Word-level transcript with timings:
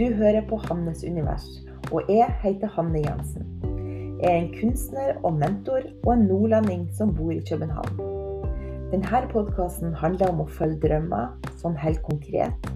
Du 0.00 0.06
hører 0.16 0.40
på 0.48 0.56
Hannes 0.56 1.02
univers, 1.04 1.44
og 1.92 2.06
jeg 2.08 2.32
heter 2.40 2.70
Hanne 2.72 3.02
Jensen. 3.04 3.42
Jeg 4.22 4.30
er 4.30 4.36
en 4.38 4.54
kunstner 4.54 5.18
og 5.28 5.34
mentor, 5.36 5.82
og 6.06 6.14
en 6.14 6.22
nordlending 6.24 6.86
som 6.96 7.10
bor 7.14 7.34
i 7.34 7.42
København. 7.50 7.98
Denne 8.94 9.20
podkasten 9.28 9.92
handler 10.00 10.32
om 10.32 10.40
å 10.40 10.46
følge 10.56 10.78
drømmer, 10.86 11.34
sånn 11.60 11.76
helt 11.82 12.00
konkret, 12.06 12.70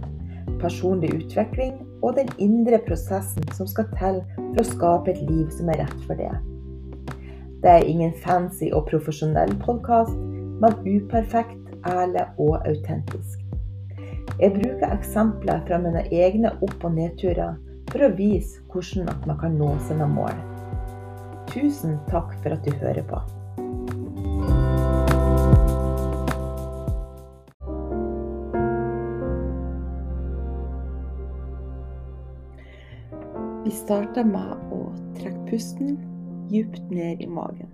personlig 0.60 1.14
utvikling 1.16 1.79
og 2.02 2.18
den 2.18 2.29
indre 2.37 2.82
prosessen 2.84 3.48
som 3.56 3.72
skal 3.72 3.88
til 3.95 4.20
for 4.34 4.61
å 4.61 4.66
skape 4.75 5.14
et 5.14 5.22
liv 5.25 5.48
som 5.56 5.72
er 5.72 5.80
rett 5.80 6.04
for 6.04 6.20
det. 6.20 6.29
Det 7.64 7.72
er 7.72 7.88
ingen 7.88 8.12
fancy 8.27 8.68
og 8.68 8.84
profesjonell 8.93 9.56
podkast, 9.64 10.12
men 10.61 10.77
uperfekt, 10.84 11.72
ærlig 11.88 12.29
og 12.36 12.61
autentisk. 12.68 13.44
Jeg 14.34 14.51
bruker 14.51 14.91
eksempler 14.91 15.61
fra 15.66 15.77
mine 15.79 16.01
egne 16.11 16.51
opp- 16.66 16.83
og 16.84 16.97
nedturer 16.97 17.55
for 17.92 18.02
å 18.02 18.11
vise 18.19 18.59
hvordan 18.73 19.06
man 19.29 19.38
kan 19.38 19.55
nå 19.55 19.69
sine 19.87 20.09
mål. 20.11 20.34
Tusen 21.52 22.01
takk 22.09 22.33
for 22.42 22.56
at 22.56 22.66
du 22.66 22.75
hører 22.80 23.06
på. 23.06 23.20
Vi 33.64 33.77
starter 33.78 34.27
med 34.27 34.75
å 34.75 34.83
trekke 35.14 35.47
pusten 35.53 35.95
djupt 36.51 36.91
ned 36.91 37.23
i 37.23 37.30
magen. 37.30 37.73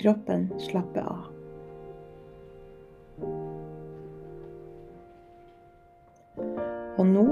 Kroppen 0.00 0.46
slapper 0.56 1.00
av. 1.04 1.24
Og 6.96 7.04
nå 7.04 7.24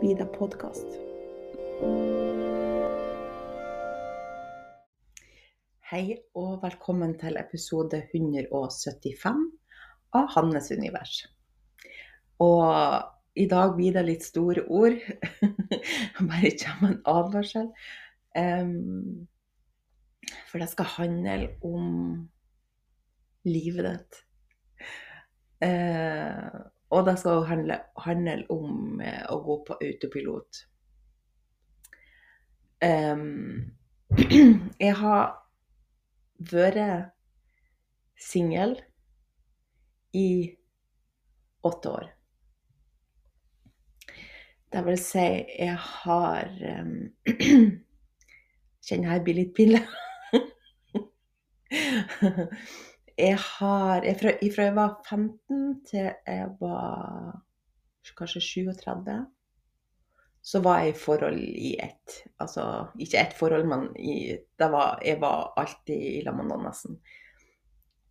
blir 0.00 0.18
det 0.18 0.26
podkast. 0.34 0.96
Hei 5.92 6.18
og 6.34 6.58
velkommen 6.66 7.14
til 7.22 7.38
episode 7.38 8.02
175 8.10 9.46
av 10.18 10.28
Hannes 10.34 10.74
univers. 10.74 11.22
Og 12.42 12.74
i 13.38 13.46
dag 13.46 13.78
blir 13.78 13.94
det 13.94 14.08
litt 14.10 14.26
store 14.26 14.66
ord. 14.66 14.98
Bare 16.26 16.56
kommer 16.58 16.96
en 16.96 17.02
advarsel. 17.06 17.70
Um, 18.34 19.28
for 20.48 20.62
det 20.62 20.68
skal 20.70 20.90
handle 20.96 21.52
om 21.64 22.28
livet 23.48 23.88
ditt. 23.88 24.24
Eh, 25.64 26.58
og 26.88 27.04
det 27.04 27.18
skal 27.20 27.44
handle, 27.48 27.78
handle 28.00 28.44
om 28.52 29.00
eh, 29.04 29.24
å 29.28 29.40
gå 29.44 29.58
på 29.66 29.76
autopilot. 29.84 30.62
Um, 32.84 33.74
jeg 34.86 34.94
har 35.00 35.32
vært 36.52 37.10
singel 38.18 38.76
i 40.14 40.54
åtte 41.66 41.90
år. 41.90 42.06
Det 44.68 44.84
vil 44.84 44.98
si, 45.00 45.26
jeg 45.58 45.76
har 45.80 46.50
um, 46.78 46.96
Kjenner 48.88 49.16
jeg 49.16 49.24
blir 49.24 49.36
litt 49.42 49.56
pinlig. 49.56 49.82
jeg 53.26 53.38
har 53.38 54.06
fra, 54.20 54.32
fra, 54.54 54.62
jeg 54.68 54.76
var 54.76 54.94
15 55.08 55.84
til 55.90 56.10
jeg 56.26 56.48
var 56.60 57.42
kanskje 58.16 58.40
37, 58.40 59.26
så 60.42 60.60
var 60.64 60.78
jeg 60.80 60.94
i 60.94 60.98
forhold 60.98 61.38
i 61.38 61.74
ett. 61.82 62.22
Altså 62.40 62.86
ikke 62.98 63.20
ett 63.20 63.34
forhold, 63.36 63.66
men 63.68 63.88
i, 64.00 64.36
var, 64.58 64.98
jeg 65.04 65.20
var 65.20 65.52
alltid 65.60 66.06
i 66.12 66.22
lag 66.24 66.36
med 66.38 66.48
noen, 66.48 66.64
nesten. 66.70 66.98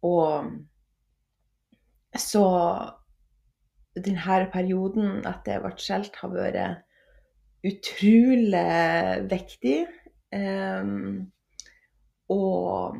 Og 0.05 0.51
så 2.17 2.45
denne 3.97 4.49
perioden 4.53 5.23
etter 5.25 5.55
jeg 5.55 5.63
ble 5.63 5.73
skjelt, 5.81 6.19
har 6.21 6.33
vært 6.33 6.83
utrolig 7.67 8.67
viktig. 9.31 9.77
Um, 10.35 11.31
og 12.29 12.99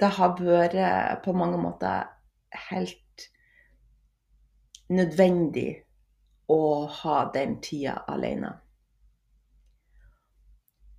det 0.00 0.12
har 0.18 0.38
vært 0.38 1.22
på 1.24 1.34
mange 1.36 1.58
måter 1.60 2.06
helt 2.70 3.26
nødvendig 4.88 5.68
å 6.48 6.86
ha 7.00 7.18
den 7.34 7.58
tida 7.64 7.98
alene. 8.08 8.54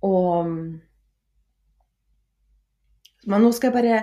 Og 0.06 0.54
Men 3.28 3.42
nå 3.44 3.50
skal 3.52 3.68
jeg 3.68 3.76
bare 3.76 3.96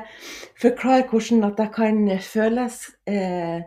forklare 0.61 1.07
hvordan 1.09 1.55
det 1.57 1.65
kan 1.73 2.03
føles 2.21 2.75
eh, 3.09 3.63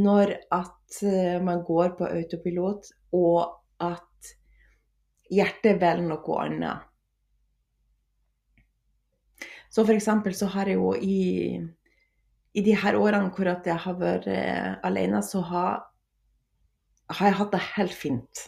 når 0.00 0.32
at 0.48 1.02
eh, 1.04 1.36
man 1.44 1.60
går 1.66 1.90
på 1.98 2.08
autopilot, 2.08 2.88
og 3.12 3.52
at 3.84 4.30
hjertet 5.28 5.76
velger 5.82 6.08
noe 6.08 6.38
annet. 6.40 6.88
Så 9.74 9.82
for 9.82 9.96
eksempel 9.96 10.34
så 10.38 10.46
har 10.52 10.70
jeg 10.70 10.78
jo 10.78 10.92
i, 10.94 11.58
i 12.54 12.62
de 12.62 12.76
her 12.78 12.94
årene 12.94 13.32
hvor 13.34 13.50
at 13.50 13.66
jeg 13.66 13.80
har 13.82 13.96
vært 13.98 14.28
uh, 14.30 14.76
alene, 14.86 15.22
så 15.26 15.42
har, 15.48 15.80
har, 17.10 17.26
jeg 17.26 17.38
hatt 17.40 17.56
det 17.56 17.62
helt 17.72 17.96
fint. 17.98 18.44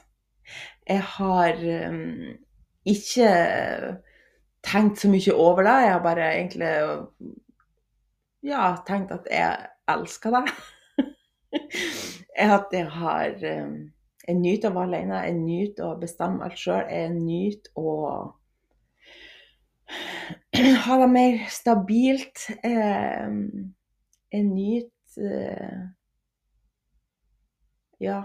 Jeg 0.87 1.03
har 1.17 1.59
um, 1.91 2.37
ikke 2.87 3.33
tenkt 4.67 5.03
så 5.03 5.11
mye 5.11 5.35
over 5.35 5.67
det. 5.67 5.75
Jeg 5.83 5.93
har 5.97 6.07
bare 6.07 6.31
egentlig 6.37 6.71
ja, 8.47 8.71
tenkt 8.87 9.11
at 9.17 9.27
jeg 9.31 9.67
elsker 9.97 10.39
det. 10.39 10.45
at 12.55 12.79
jeg 12.79 12.87
har 13.01 13.47
um, 13.67 13.77
Jeg 14.27 14.35
nyter 14.39 14.71
å 14.71 14.75
være 14.75 14.89
alene, 14.91 15.25
jeg 15.27 15.35
nyter 15.39 15.91
å 15.91 15.99
bestemme 15.99 16.47
alt 16.47 16.59
sjøl. 16.59 16.87
Jeg 16.91 17.11
nyter 17.19 17.83
å 17.83 17.91
ha 20.87 20.97
det 20.99 21.07
mer 21.09 21.39
stabilt. 21.51 22.49
Eh, 22.63 23.29
jeg 24.33 24.91
eh, 25.19 25.83
Ja. 27.99 28.23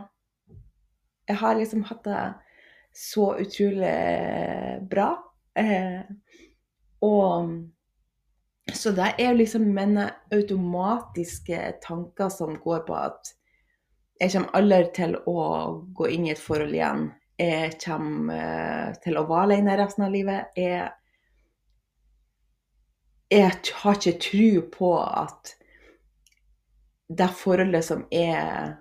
Jeg 1.27 1.37
har 1.37 1.55
liksom 1.55 1.83
hatt 1.83 2.03
det 2.03 2.21
så 2.91 3.35
utrolig 3.39 4.87
bra. 4.91 5.09
Eh, 5.55 6.01
og 7.01 7.51
så 8.73 8.91
det 8.95 9.13
er 9.17 9.31
jo 9.31 9.39
liksom 9.39 9.67
mine 9.75 10.09
automatiske 10.31 11.61
tanker 11.83 12.29
som 12.29 12.59
går 12.59 12.83
på 12.87 12.95
at 12.95 13.31
jeg 14.21 14.35
kommer 14.35 14.55
aldri 14.59 14.83
til 14.95 15.15
å 15.27 15.37
gå 15.95 16.07
inn 16.13 16.27
i 16.27 16.33
et 16.35 16.39
forhold 16.39 16.75
igjen. 16.75 17.09
Jeg 17.39 17.79
kommer 17.81 18.93
til 19.03 19.17
å 19.17 19.25
være 19.27 19.47
alene 19.47 19.79
resten 19.79 20.05
av 20.05 20.13
livet. 20.13 20.51
Jeg 20.59 20.91
jeg 23.31 23.51
har 23.81 23.95
ikke 23.95 24.19
tro 24.19 24.61
på 24.75 24.91
at 24.99 25.53
det 27.17 27.29
forholdet 27.35 27.85
som 27.85 28.03
jeg 28.11 28.73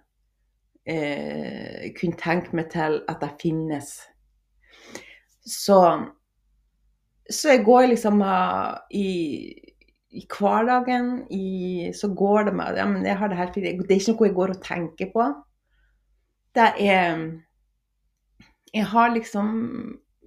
eh, 0.91 1.91
kunne 1.99 2.19
tenke 2.19 2.57
meg 2.57 2.71
til 2.73 3.01
at 3.11 3.21
det 3.23 3.31
finnes. 3.43 3.93
Så, 5.47 5.79
så 7.31 7.55
jeg 7.55 7.65
går 7.67 7.93
liksom 7.93 8.23
uh, 8.23 8.75
i, 8.91 9.09
i, 10.11 10.25
hverdagen 10.29 11.25
i, 11.33 11.91
Så 11.97 12.11
går 12.15 12.51
det 12.51 12.55
med 12.55 12.77
ja, 12.77 12.85
men 12.87 13.07
jeg 13.07 13.17
har 13.19 13.29
Det 13.29 13.39
helt. 13.39 13.55
Det 13.55 13.65
er 13.71 13.97
ikke 13.97 14.13
noe 14.13 14.29
jeg 14.29 14.37
går 14.37 14.55
og 14.55 14.63
tenker 14.67 15.13
på. 15.15 15.29
Det 16.55 16.69
er 16.79 17.41
Jeg 18.75 18.87
har 18.87 19.15
liksom 19.15 19.49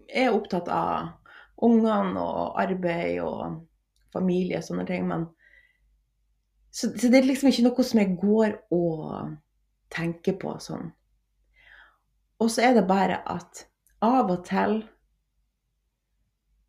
Jeg 0.10 0.25
er 0.25 0.36
opptatt 0.36 0.68
av 0.68 1.14
ungene 1.64 2.20
og 2.20 2.60
arbeid 2.60 3.22
og 3.24 3.62
familie 4.13 4.60
og 4.62 4.68
sånne 4.68 4.86
ting. 4.88 5.07
Men 5.10 5.27
så, 6.71 6.89
så, 6.89 7.10
det 7.10 7.19
er 7.19 7.27
liksom 7.27 7.51
ikke 7.51 7.68
noe 7.68 7.86
som 7.86 8.01
jeg 8.01 8.18
går 8.21 8.56
og 8.74 9.36
tenker 9.94 10.38
på 10.42 10.56
sånn. 10.62 10.89
Og 12.42 12.50
så 12.51 12.65
er 12.69 12.77
det 12.77 12.88
bare 12.89 13.21
at 13.30 13.65
av 14.04 14.31
og 14.33 14.42
til 14.48 14.80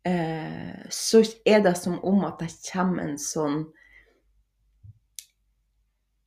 eh, 0.07 0.85
så 0.93 1.23
er 1.45 1.65
det 1.65 1.73
som 1.79 1.97
om 2.05 2.23
at 2.27 2.37
det 2.43 2.53
kommer 2.69 3.09
en 3.09 3.17
sånn 3.19 3.65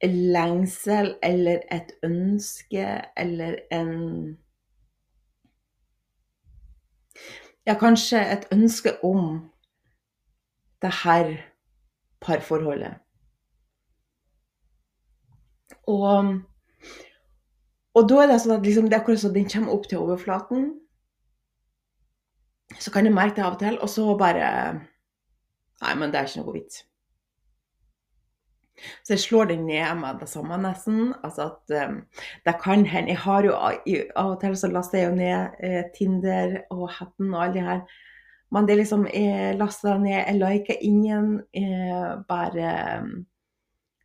lengsel 0.06 1.16
eller 1.22 1.62
et 1.74 1.94
ønske 2.06 2.90
eller 3.16 3.58
en 3.70 4.38
Ja, 7.66 7.74
kanskje 7.76 8.20
et 8.32 8.46
ønske 8.52 8.94
om 9.04 9.50
det 10.82 10.90
her 11.02 11.36
parforholdet. 12.24 12.98
Og, 15.88 16.34
og 17.94 18.10
da 18.10 18.20
er 18.22 18.30
det 18.30 18.40
sånn 18.42 18.58
at 18.58 18.66
liksom, 18.66 18.90
det 18.90 18.98
er 18.98 19.02
akkurat 19.02 19.22
sånn 19.22 19.36
den 19.36 19.48
kommer 19.50 19.74
opp 19.74 19.88
til 19.88 20.02
overflaten. 20.02 20.68
Så 22.78 22.92
kan 22.92 23.08
jeg 23.08 23.16
merke 23.16 23.38
det 23.38 23.46
av 23.46 23.56
og 23.56 23.62
til, 23.62 23.80
og 23.80 23.90
så 23.90 24.12
bare 24.18 24.50
Nei, 25.78 25.92
men 25.94 26.10
det 26.10 26.18
er 26.18 26.26
ikke 26.26 26.40
noe 26.42 26.52
vits. 26.56 26.80
Så 29.06 29.14
jeg 29.14 29.22
slår 29.22 29.44
den 29.50 29.64
ned 29.66 30.00
med 30.00 30.18
det 30.20 30.28
samme, 30.30 30.58
nesten. 30.62 31.12
Altså 31.24 31.48
at 31.48 31.88
um, 31.88 32.00
det 32.46 32.54
kan 32.62 32.84
hende 32.86 33.14
Jeg 33.14 33.18
har 33.18 33.46
jo 33.46 33.54
av 33.54 34.32
og 34.32 34.40
til 34.42 34.56
så 34.58 34.70
laster 34.70 34.98
jeg 34.98 35.10
jo 35.10 35.16
ned 35.18 35.62
eh, 35.62 35.84
Tinder 35.94 36.60
og 36.70 36.88
Hatten 36.98 37.34
og 37.34 37.44
alle 37.44 37.54
de 37.54 37.64
her 37.66 37.80
men 38.50 38.66
det 38.66 38.76
liksom 38.78 39.06
Jeg 39.12 39.56
laster 39.58 39.98
ned, 39.98 40.24
jeg 40.26 40.38
liker 40.38 40.76
ingen. 40.80 41.42
Jeg 41.54 42.22
bare 42.28 43.00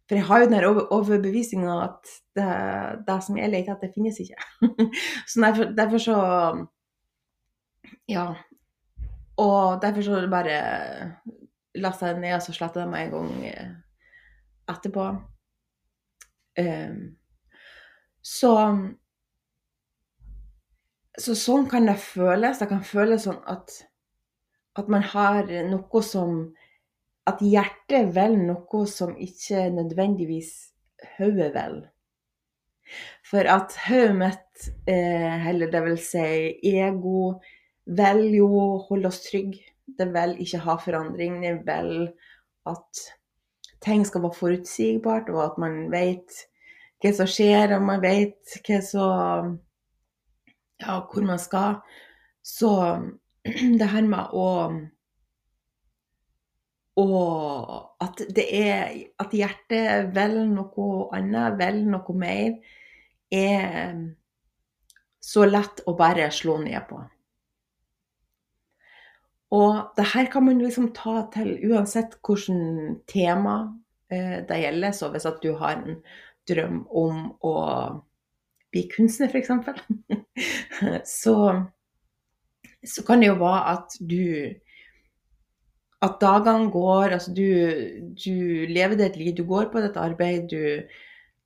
For 0.07 0.16
jeg 0.16 0.25
har 0.25 0.40
jo 0.40 0.50
den 0.51 0.66
overbevisninga 0.92 1.75
at 1.84 2.13
det, 2.36 2.48
det, 3.07 3.19
som 3.24 3.38
jeg 3.38 3.51
leter 3.51 3.75
etter, 3.75 3.94
finnes 3.95 4.19
ikke. 4.19 4.36
så 5.30 5.42
derfor, 5.42 5.63
derfor, 5.78 5.98
så 5.98 6.68
Ja. 8.10 8.34
Og 9.38 9.81
derfor 9.81 10.01
så 10.01 10.28
bare 10.30 10.57
laster 11.75 12.07
jeg 12.07 12.19
ned, 12.19 12.36
og 12.36 12.42
så 12.42 12.54
sletter 12.54 12.81
jeg 12.81 12.89
meg 12.89 13.06
en 13.06 13.12
gang 13.12 13.46
eh, 13.46 13.69
etterpå. 14.69 15.07
Um, 16.60 17.00
så 18.22 18.51
så 21.19 21.36
sånn 21.38 21.68
kan 21.69 21.86
det 21.86 21.98
føles. 22.01 22.60
Det 22.60 22.69
kan 22.69 22.86
føles 22.86 23.25
sånn 23.28 23.42
at 23.50 23.74
at 24.80 24.90
man 24.90 25.04
har 25.14 25.50
noe 25.70 26.04
som 26.04 26.54
At 27.24 27.40
hjertet 27.40 28.10
velger 28.12 28.42
noe 28.50 28.80
som 28.92 29.14
ikke 29.16 29.70
nødvendigvis 29.72 30.50
hodet 31.16 31.54
vil. 31.56 31.78
For 33.24 33.48
at 33.48 33.78
hodet 33.86 34.18
mitt, 34.20 34.66
eh, 34.92 35.48
eller 35.48 35.72
det 35.72 35.84
vil 35.86 35.96
si 36.04 36.25
ego, 36.68 37.40
vil 37.86 38.25
jo 38.36 38.50
holde 38.90 39.08
oss 39.08 39.22
trygge. 39.30 39.64
Det 39.88 40.10
vil 40.12 40.36
ikke 40.44 40.62
ha 40.66 40.75
forandring. 40.84 41.40
Det 41.44 41.56
vil 41.64 42.12
at 42.68 43.04
ting 43.84 44.06
skal 44.08 44.24
være 44.28 44.40
forutsigbart, 44.40 45.30
og 45.30 45.44
at 45.46 45.58
man 45.64 45.92
vet 45.92 46.44
hva 47.04 47.12
som 47.16 47.28
skjer, 47.28 47.75
og 47.75 47.88
man 47.88 48.04
vet 48.04 48.60
hva 48.68 48.81
som 48.84 49.60
Ja, 50.84 51.00
hvor 51.08 51.24
man 51.24 51.40
skal. 51.40 51.78
Så 52.44 52.70
det 53.80 53.90
her 53.92 54.06
med 54.07 54.34
å 54.34 54.50
og 56.94 58.04
at 58.06 58.19
det 58.36 58.44
er 58.54 58.92
At 59.18 59.31
hjertet 59.34 60.12
vil 60.13 60.36
noe 60.51 60.90
annet, 61.18 61.56
vil 61.57 61.80
noe 61.90 62.18
mer, 62.18 62.60
er 63.34 63.95
så 65.24 65.48
lett 65.48 65.81
å 65.88 65.95
bare 65.98 66.28
slå 66.36 66.60
ned 66.62 66.84
på. 66.90 67.00
Og 69.54 69.94
det 69.98 70.06
her 70.13 70.30
kan 70.34 70.46
man 70.46 70.62
liksom 70.62 70.92
ta 70.98 71.24
til 71.34 71.56
uansett 71.69 72.18
hvilket 72.25 73.04
tema 73.10 73.56
eh, 74.12 74.42
det 74.46 74.60
gjelder. 74.63 74.96
Så 74.98 75.10
hvis 75.13 75.28
at 75.30 75.42
du 75.42 75.54
har 75.57 75.78
en 75.78 76.01
drøm 76.50 76.84
om 76.89 77.24
å 77.42 77.56
bli 78.74 78.88
kunstner, 78.92 79.30
f.eks., 79.30 79.54
så 81.22 81.38
så 82.86 83.04
kan 83.08 83.22
det 83.22 83.32
jo 83.32 83.40
være 83.42 83.64
at 83.78 83.98
du 84.00 84.24
At 86.04 86.18
dagene 86.20 86.68
går, 86.72 87.14
altså 87.16 87.32
du, 87.32 87.48
du 88.20 88.66
lever 88.68 88.98
ditt 89.00 89.16
liv, 89.16 89.32
du 89.38 89.46
går 89.48 89.70
på 89.72 89.80
ditt 89.80 89.96
arbeid, 89.96 90.50
du 90.52 90.84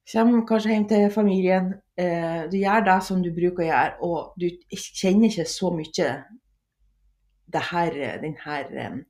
kommer 0.09 0.47
kanskje 0.49 0.71
hjem 0.71 0.87
til 0.89 1.11
familien. 1.13 1.67
Eh, 1.93 2.47
du 2.49 2.57
gjør 2.57 2.87
det 2.87 2.95
som 3.05 3.21
du 3.21 3.29
bruker 3.35 3.61
å 3.61 3.67
gjøre, 3.67 3.91
og 4.01 4.33
du 4.41 4.47
kjenner 4.73 5.29
ikke 5.29 5.45
så 5.45 5.69
mye 5.75 6.09
det 7.53 7.63
her, 7.71 7.99
den 8.21 8.33
her 8.45 8.73
um, 8.87 9.03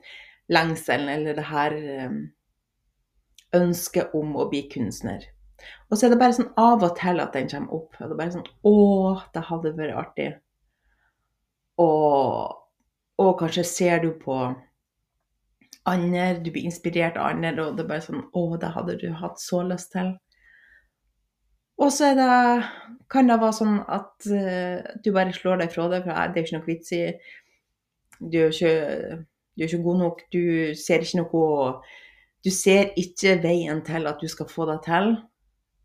lengselen 0.49 1.09
eller 1.09 1.39
det 1.39 1.47
her 1.47 1.77
um, 2.07 2.19
ønsket 3.57 4.13
om 4.17 4.35
å 4.37 4.49
bli 4.51 4.65
kunstner. 4.73 5.23
Og 5.89 5.97
så 5.97 6.05
er 6.05 6.13
det 6.13 6.19
bare 6.21 6.35
sånn 6.37 6.51
av 6.59 6.83
og 6.85 6.93
til 6.99 7.23
at 7.23 7.33
den 7.33 7.49
kommer 7.49 7.79
opp. 7.79 7.95
Og 7.97 8.03
det 8.03 8.13
er 8.13 8.19
bare 8.19 8.35
sånn 8.35 8.51
Å, 8.69 8.75
det 9.33 9.45
hadde 9.49 9.73
vært 9.77 10.01
artig. 10.03 10.27
Og, 11.77 12.57
og, 13.17 13.33
kanskje 13.39 13.63
ser 13.63 14.01
du 14.01 14.11
på 14.21 14.37
andre, 15.87 16.39
du 16.43 16.49
blir 16.51 16.65
inspirert 16.65 17.17
av 17.17 17.35
andre, 17.35 17.53
og 17.63 17.77
det 17.77 17.85
er 17.85 17.91
bare 17.91 18.05
sånn 18.05 18.23
Å, 18.33 18.45
det 18.59 18.71
hadde 18.73 18.97
du 19.03 19.11
hatt 19.21 19.41
så 19.41 19.61
lyst 19.67 19.93
til. 19.93 20.15
Og 21.77 21.93
så 21.93 22.09
det, 22.17 22.27
kan 23.13 23.29
det 23.29 23.37
være 23.37 23.55
sånn 23.59 23.77
at 23.85 24.29
uh, 24.33 24.81
du 25.05 25.11
bare 25.13 25.35
slår 25.35 25.61
deg 25.61 25.73
fra 25.73 25.85
det, 25.91 26.01
for 26.07 26.33
det 26.33 26.41
er 26.41 26.47
ikke 26.47 26.57
noe 26.57 26.67
vits 26.71 26.93
i 26.97 27.03
Du 28.17 28.39
er 28.41 28.49
ikke, 28.49 28.73
du 29.53 29.63
er 29.63 29.69
ikke 29.69 29.85
god 29.85 30.01
nok, 30.01 30.23
du 30.33 30.43
ser 30.75 31.05
ikke 31.05 31.21
noe 31.21 31.45
Du 32.41 32.49
ser 32.53 32.93
ikke 32.97 33.37
veien 33.43 33.83
til 33.85 34.09
at 34.09 34.17
du 34.21 34.27
skal 34.31 34.49
få 34.49 34.65
det 34.71 34.79
til. 34.89 35.13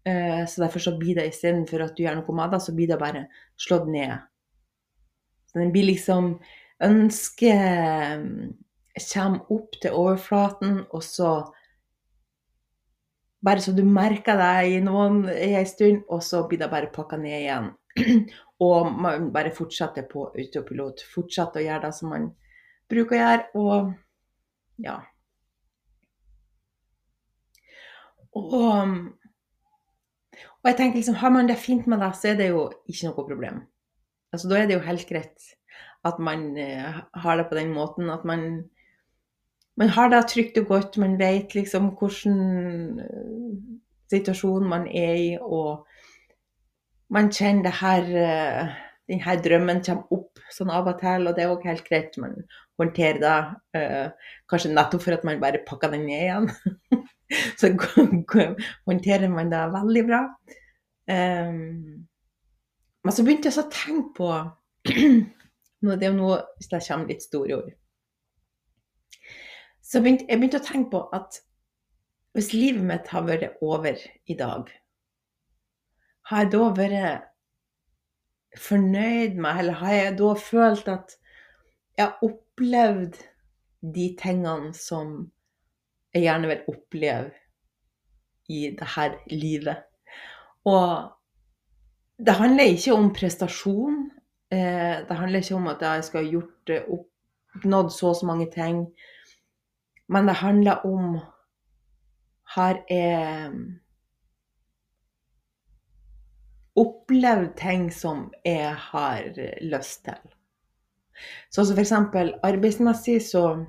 Uh, 0.09 0.43
så 0.49 0.65
derfor 0.65 0.83
så 0.83 0.97
blir 0.99 1.21
det 1.21 1.29
istedenfor 1.29 1.85
at 1.85 1.93
du 1.95 2.07
gjør 2.07 2.23
noe 2.23 2.41
med 2.41 2.57
det, 2.57 2.63
så 2.65 2.73
blir 2.75 2.89
det 2.89 2.99
bare 2.99 3.27
slått 3.61 3.93
ned 3.93 4.17
den 5.55 5.73
blir 5.73 5.93
liksom 5.93 6.35
Ønsket 6.83 8.19
mm, 8.19 8.55
kommer 9.13 9.53
opp 9.55 9.77
til 9.83 9.95
overflaten, 9.95 10.81
og 10.91 11.03
så 11.07 11.53
Bare 13.43 13.59
så 13.59 13.73
du 13.75 13.83
merker 13.83 14.39
det 14.39 14.71
i 14.71 14.77
noen 14.83 15.25
i 15.27 15.65
stund, 15.67 16.05
og 16.07 16.23
så 16.23 16.45
blir 16.47 16.61
det 16.61 16.71
bare 16.71 16.93
pakka 16.95 17.17
ned 17.19 17.41
igjen. 17.41 17.73
og 18.67 18.93
man 18.95 19.33
bare 19.35 19.51
fortsetter 19.51 20.07
på 20.07 20.31
autopilot. 20.31 21.03
Fortsetter 21.11 21.59
å 21.59 21.65
gjøre 21.65 21.83
det 21.89 21.91
som 21.97 22.13
man 22.15 22.29
bruker 22.87 23.17
å 23.17 23.19
gjøre, 23.19 23.49
og 23.59 23.91
ja. 24.87 24.95
Og, 28.39 28.55
og 28.55 30.71
jeg 30.71 30.79
tenker 30.79 30.97
liksom, 31.01 31.19
har 31.21 31.33
man 31.35 31.51
det 31.51 31.59
fint 31.59 31.91
med 31.91 31.99
det, 31.99 32.15
så 32.15 32.31
er 32.31 32.39
det 32.39 32.47
jo 32.53 32.71
ikke 32.87 33.11
noe 33.11 33.27
problem. 33.27 33.59
Altså, 34.33 34.49
da 34.49 34.59
er 34.59 34.71
det 34.71 34.79
jo 34.79 34.87
helt 34.87 35.09
greit 35.09 35.53
at 36.05 36.19
man 36.19 36.57
uh, 36.59 37.03
har 37.23 37.37
det 37.37 37.49
på 37.49 37.55
den 37.59 37.73
måten. 37.75 38.11
At 38.11 38.25
man, 38.25 38.65
man 39.77 39.89
har 39.89 40.09
det 40.09 40.27
trygt 40.29 40.59
og 40.59 40.67
godt. 40.67 40.99
Man 40.99 41.19
vet 41.19 41.55
liksom 41.55 41.93
hvilken 41.99 43.01
uh, 43.01 43.59
situasjon 44.13 44.69
man 44.69 44.89
er 44.89 45.15
i, 45.15 45.31
og 45.41 45.87
man 47.13 47.31
kjenner 47.33 47.69
det 47.69 47.77
her 47.81 48.11
uh, 48.11 48.75
denne 49.11 49.39
drømmen 49.45 49.83
kommer 49.85 50.15
opp 50.15 50.43
sånn 50.53 50.71
av 50.73 50.89
og 50.89 51.01
til, 51.01 51.27
og 51.27 51.37
det 51.37 51.45
er 51.45 51.53
òg 51.53 51.65
helt 51.69 51.87
greit. 51.87 52.19
Man 52.21 52.37
håndterer 52.81 53.19
det. 53.23 54.13
kanskje 54.49 54.73
nettopp 54.73 55.03
for 55.05 55.17
at 55.17 55.25
man 55.25 55.41
bare 55.41 55.61
pakker 55.67 55.93
den 55.93 56.07
ned 56.09 56.23
igjen. 56.27 56.49
så 57.61 57.73
håndterer 58.89 59.29
man 59.33 59.53
det 59.53 59.63
veldig 59.75 60.05
bra. 60.09 60.23
Um, 61.11 62.07
men 63.03 63.15
så 63.15 63.25
begynte 63.27 63.51
jeg 63.51 63.59
å 63.63 63.71
tenke 63.73 64.13
på 64.19 64.33
Det 65.83 65.97
er 65.99 66.13
jo 66.13 66.19
nå 66.19 66.35
hvis 66.59 66.69
det 66.71 66.79
kommer 66.87 67.11
litt 67.11 67.25
store 67.25 67.57
ord. 67.57 67.73
Så 69.83 69.99
jeg 69.99 70.05
begynte, 70.05 70.27
jeg 70.29 70.39
begynte 70.39 70.61
å 70.61 70.67
tenke 70.69 70.91
på 70.93 71.01
at 71.17 71.41
hvis 72.37 72.53
livet 72.55 72.85
mitt 72.87 73.11
har 73.13 73.27
vært 73.27 73.59
over 73.61 73.99
i 74.31 74.37
dag, 74.39 74.71
har 76.31 76.45
jeg 76.45 76.53
da 76.55 76.69
vært 76.79 77.29
fornøyd 78.63 79.35
med, 79.41 79.59
eller 79.59 79.81
har 79.81 79.95
jeg 79.97 80.15
da 80.21 80.31
følt 80.39 80.89
at 80.93 81.17
jeg 81.99 82.07
har 82.07 82.25
opplevd 82.25 83.19
de 83.97 84.07
tingene 84.21 84.71
som 84.77 85.17
jeg 86.15 86.29
gjerne 86.29 86.53
vil 86.53 86.71
oppleve 86.73 87.33
i 88.53 88.63
dette 88.79 89.35
livet? 89.35 89.83
Og 90.69 91.11
det 92.27 92.39
handler 92.39 92.71
ikke 92.71 92.95
om 92.95 93.11
prestasjon. 93.15 94.11
Eh, 94.53 95.03
det 95.09 95.17
handler 95.19 95.43
ikke 95.43 95.59
om 95.59 95.67
at 95.73 95.83
jeg 95.83 96.05
skal 96.05 96.25
ha 96.25 96.31
gjort 96.31 96.73
oppnådd 96.97 97.91
så 97.93 98.13
og 98.13 98.17
så 98.17 98.27
mange 98.27 98.49
ting. 98.53 98.87
Men 100.09 100.29
det 100.29 100.41
handler 100.43 100.87
om 100.87 101.21
Har 102.53 102.83
jeg 102.91 103.53
opplevd 106.77 107.55
ting 107.57 107.87
som 107.93 108.27
jeg 108.45 108.75
har 108.77 109.23
lyst 109.63 110.05
til? 110.05 110.21
Så 111.51 111.65
for 111.65 111.81
eksempel 111.81 112.35
arbeidsmessig 112.43 113.23
så 113.23 113.65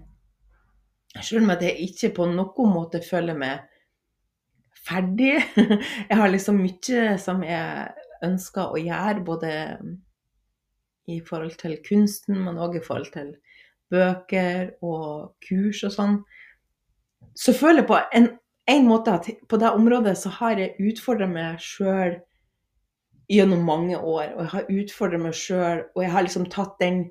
Selv 1.22 1.43
om 1.43 1.50
jeg 1.62 1.77
ikke 1.79 2.10
på 2.15 2.25
noen 2.25 2.74
måte 2.74 3.00
føler 3.10 3.38
meg 3.38 3.62
ferdig 4.83 5.38
Jeg 6.10 6.17
har 6.17 6.27
liksom 6.27 6.60
mye 6.60 7.17
som 7.22 7.43
jeg 7.43 7.91
ønsker 8.24 8.74
å 8.74 8.82
gjøre, 8.82 9.25
både 9.25 9.53
i 11.12 11.20
forhold 11.27 11.58
til 11.60 11.77
kunsten, 11.88 12.39
men 12.46 12.60
òg 12.62 12.77
i 12.80 12.84
forhold 12.84 13.12
til 13.13 13.34
bøker 13.94 14.72
og 14.86 15.34
kurs 15.44 15.84
og 15.88 15.94
sånn. 15.94 16.20
Så 17.36 17.53
føler 17.58 17.84
jeg 17.84 17.89
på 17.89 18.00
en, 18.15 18.30
en 18.70 18.88
måte 18.88 19.18
at 19.18 19.30
på 19.50 19.60
det 19.60 19.74
området 19.74 20.15
så 20.20 20.32
har 20.39 20.62
jeg 20.62 20.77
utfordra 20.80 21.27
meg 21.30 21.60
sjøl 21.63 22.20
gjennom 23.32 23.65
mange 23.65 23.98
år. 23.98 24.34
Og 24.36 24.42
jeg 24.44 24.53
har 24.53 24.72
utfordra 24.77 25.20
meg 25.25 25.38
sjøl, 25.38 25.84
og 25.96 26.03
jeg 26.03 26.13
har 26.13 26.25
liksom 26.27 26.48
tatt 26.53 26.80
den 26.84 27.03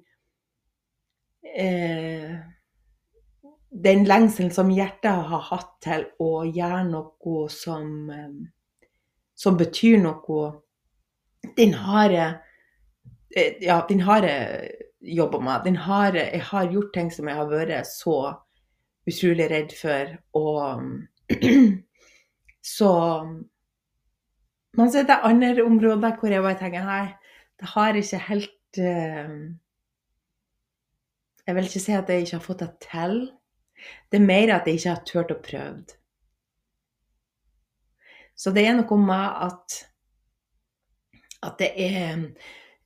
eh, 1.56 2.40
Den 3.72 4.02
lengselen 4.04 4.50
som 4.52 4.68
hjertet 4.68 5.28
har 5.30 5.44
hatt 5.46 5.70
til 5.80 6.02
å 6.20 6.42
gjøre 6.44 6.82
noe 6.90 7.46
som, 7.48 8.10
eh, 8.12 8.84
som 9.34 9.56
betyr 9.56 9.96
noe, 10.02 10.42
den 11.56 11.74
har 11.74 12.10
jeg 12.10 12.38
eh, 13.36 13.54
Ja, 13.64 13.80
den 13.88 14.00
harde 14.00 14.32
jobba 15.02 15.40
med. 15.40 15.64
Den 15.64 15.76
har, 15.76 16.14
jeg 16.14 16.42
har 16.42 16.70
gjort 16.70 16.92
ting 16.94 17.10
som 17.10 17.28
jeg 17.28 17.36
har 17.36 17.48
vært 17.50 17.88
så 17.88 18.18
utrolig 19.08 19.48
redd 19.50 19.72
for. 19.74 20.12
Og 20.38 20.82
så 22.76 22.92
Men 24.72 24.92
så 24.92 25.02
er 25.02 25.08
det 25.08 25.18
andre 25.22 25.64
områder 25.64 26.16
hvor 26.16 26.32
jeg 26.32 26.42
bare 26.42 26.58
tenker 26.60 26.86
nei, 26.86 27.08
det 27.60 27.68
har 27.74 27.94
ikke 27.98 28.20
helt 28.28 28.78
uh, 28.80 29.34
Jeg 31.46 31.56
vil 31.56 31.66
ikke 31.68 31.82
si 31.82 31.92
at 31.92 32.08
jeg 32.08 32.24
ikke 32.24 32.36
har 32.38 32.46
fått 32.46 32.62
det 32.62 32.70
til. 32.86 33.18
Det 34.08 34.20
er 34.20 34.24
mer 34.24 34.54
at 34.54 34.66
jeg 34.66 34.78
ikke 34.78 34.94
har 34.94 35.04
turt 35.04 35.34
å 35.34 35.42
prøve. 35.42 35.98
Så 38.38 38.50
det 38.54 38.64
er 38.66 38.78
noe 38.78 38.98
med 38.98 39.42
at 39.48 39.91
at 41.42 41.58
det 41.58 41.72
er 41.76 42.32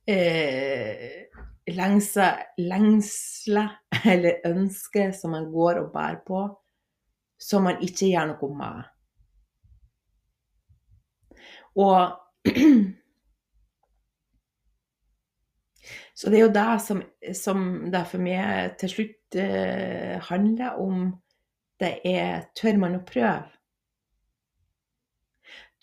eh, 0.07 1.25
lengsler, 1.67 3.69
eller 4.13 4.33
ønsker 4.49 5.11
som 5.15 5.31
man 5.35 5.51
går 5.51 5.73
og 5.83 5.91
bærer 5.93 6.21
på, 6.27 6.39
som 7.39 7.63
man 7.67 7.81
ikke 7.85 8.07
gjør 8.13 8.25
noe 8.33 8.49
med. 8.61 8.77
Og 11.77 11.99
Så 16.17 16.31
det 16.33 16.39
er 16.39 16.47
jo 16.47 16.53
det 16.53 16.81
som, 16.81 17.01
som 17.37 17.57
det 17.93 17.99
for 18.09 18.17
meg 18.25 18.73
til 18.81 18.89
slutt 18.89 19.35
eh, 19.37 20.17
handler 20.31 20.79
om. 20.81 21.11
Det 21.77 22.01
er 22.09 22.49
tør 22.57 22.79
man 22.81 22.97
å 22.97 23.05
prøve? 23.05 23.56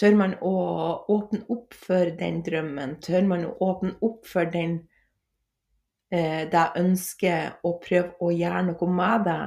Tør 0.01 0.17
man 0.19 0.33
å 0.43 0.55
åpne 1.15 1.45
opp 1.55 1.75
for 1.79 2.11
den 2.19 2.41
drømmen? 2.47 2.97
Tør 3.05 3.29
man 3.31 3.45
å 3.47 3.53
åpne 3.63 3.95
opp 4.03 4.27
for 4.27 4.49
den 4.51 4.81
eh, 6.11 6.49
det 6.51 6.65
ønsker 6.81 7.61
å 7.63 7.77
prøve 7.83 8.17
å 8.19 8.33
gjøre 8.35 8.65
noe 8.71 8.89
med 8.91 9.29
det, 9.29 9.45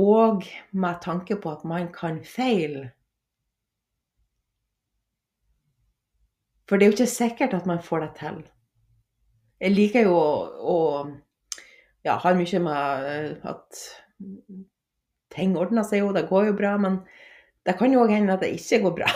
og 0.00 0.46
med 0.72 1.02
tanke 1.04 1.36
på 1.36 1.52
at 1.52 1.66
man 1.68 1.90
kan 1.92 2.22
feile. 2.24 2.88
For 6.70 6.78
det 6.78 6.86
er 6.86 6.92
jo 6.92 6.96
ikke 7.00 7.12
sikkert 7.12 7.54
at 7.58 7.66
man 7.66 7.82
får 7.82 8.06
det 8.06 8.10
til. 8.20 8.42
Jeg 9.60 9.74
liker 9.74 10.06
jo 10.06 10.14
å, 10.16 10.28
å 10.72 10.76
ja, 12.06 12.14
har 12.16 12.38
mye 12.38 12.60
med 12.64 13.08
eh, 13.10 13.48
at 13.50 13.80
ting 15.34 15.56
ordner 15.58 15.84
seg 15.84 16.04
jo, 16.04 16.14
det 16.16 16.28
går 16.30 16.48
jo 16.48 16.54
bra, 16.56 16.76
men 16.80 17.02
det 17.70 17.78
kan 17.78 17.92
jo 17.94 18.02
òg 18.02 18.10
hende 18.10 18.34
at 18.34 18.42
det 18.42 18.50
ikke 18.56 18.80
går 18.82 18.96
bra. 18.98 19.10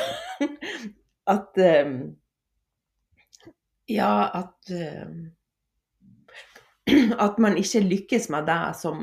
at 1.35 1.65
um, 1.87 1.97
Ja, 3.91 4.31
at 4.33 4.71
um, 4.71 5.33
at 7.27 7.39
man 7.39 7.59
ikke 7.59 7.81
lykkes 7.81 8.29
med 8.33 8.47
det 8.47 8.77
som 8.79 9.03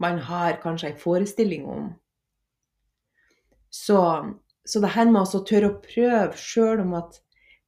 man 0.00 0.18
har 0.18 0.60
kanskje 0.62 0.92
en 0.92 1.00
forestilling 1.00 1.66
om. 1.66 1.90
Så, 3.70 3.98
så 4.64 4.80
det 4.80 4.94
her 4.94 5.10
med 5.10 5.26
å 5.26 5.42
tørre 5.48 5.72
å 5.72 5.82
prøve 5.84 6.38
sjøl 6.38 6.82
om 6.84 6.96
at 7.00 7.20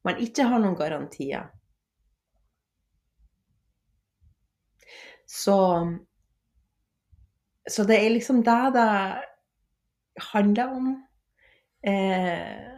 man 0.04 0.20
ikke 0.20 0.48
har 0.48 0.60
noen 0.62 0.76
garantier. 0.78 1.50
Så, 5.28 5.58
så 7.70 7.86
det 7.88 8.00
er 8.00 8.12
liksom 8.12 8.42
det 8.44 8.60
det 8.76 8.90
handler 10.32 10.74
om. 10.76 10.90
Eh, 11.86 12.70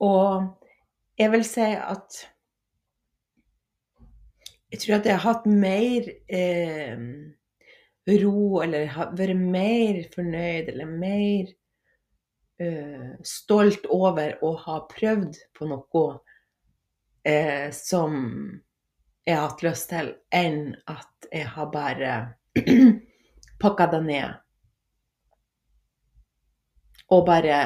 og 0.00 0.44
jeg 1.18 1.32
vil 1.32 1.44
si 1.46 1.68
at 1.76 2.22
jeg 4.72 4.80
tror 4.80 4.94
at 4.96 5.06
jeg 5.06 5.18
har 5.18 5.26
hatt 5.26 5.46
mer 5.46 6.06
eh, 6.32 7.00
ro, 8.22 8.60
eller 8.64 8.94
vært 9.18 9.36
mer 9.36 9.98
fornøyd, 10.14 10.70
eller 10.72 10.88
mer 10.88 11.50
eh, 12.62 13.10
stolt 13.26 13.84
over 13.92 14.38
å 14.40 14.54
ha 14.64 14.78
prøvd 14.88 15.36
på 15.58 15.68
noe 15.68 16.04
eh, 17.28 17.68
som 17.76 18.16
jeg 19.26 19.36
har 19.36 19.50
hatt 19.50 19.66
lyst 19.66 19.90
til, 19.92 20.14
enn 20.34 20.72
at 20.90 21.28
jeg 21.28 21.52
har 21.52 21.68
bare 21.74 22.14
pakka 23.62 23.90
det 23.92 24.02
ned. 24.08 24.40
Og 27.12 27.26
bare 27.28 27.62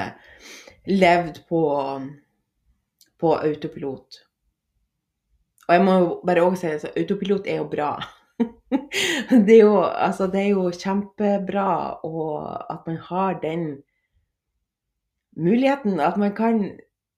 levd 0.86 1.42
på, 1.48 1.62
på 3.20 3.32
autopilot. 3.36 4.20
Og 5.66 5.74
jeg 5.74 5.84
må 5.86 5.96
jo 5.98 6.10
bare 6.26 6.44
også 6.46 6.60
si 6.62 6.88
at 6.88 6.98
autopilot 6.98 7.48
er 7.50 7.60
jo 7.62 7.68
bra. 7.70 7.90
det, 9.46 9.56
er 9.56 9.62
jo, 9.62 9.80
altså, 9.82 10.28
det 10.30 10.42
er 10.42 10.52
jo 10.52 10.68
kjempebra 10.70 11.70
at 12.70 12.86
man 12.86 13.00
har 13.08 13.40
den 13.42 13.66
muligheten. 15.36 16.00
At 16.00 16.16
man 16.16 16.34
kan 16.36 16.62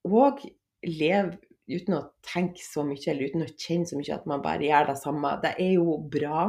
òg 0.09 0.45
leve 0.87 1.37
uten 1.69 1.99
å 1.99 2.07
tenke 2.25 2.65
så 2.65 2.85
mye 2.87 3.11
eller 3.11 3.29
uten 3.29 3.45
å 3.45 3.53
kjenne 3.53 3.89
så 3.89 3.99
mye 3.99 4.15
at 4.17 4.29
man 4.31 4.45
bare 4.45 4.65
gjør 4.65 4.93
det 4.93 4.99
samme. 5.03 5.35
Det 5.43 5.55
er 5.61 5.75
jo 5.77 5.99
bra. 6.13 6.47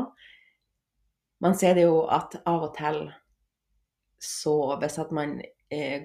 Man 1.43 1.55
ser 1.59 1.75
det 1.75 1.87
jo 1.87 2.05
at 2.11 2.39
av 2.47 2.69
og 2.69 2.75
til 2.77 3.03
så 4.19 4.55
hvis 4.79 4.99
at 4.99 5.11
man 5.15 5.37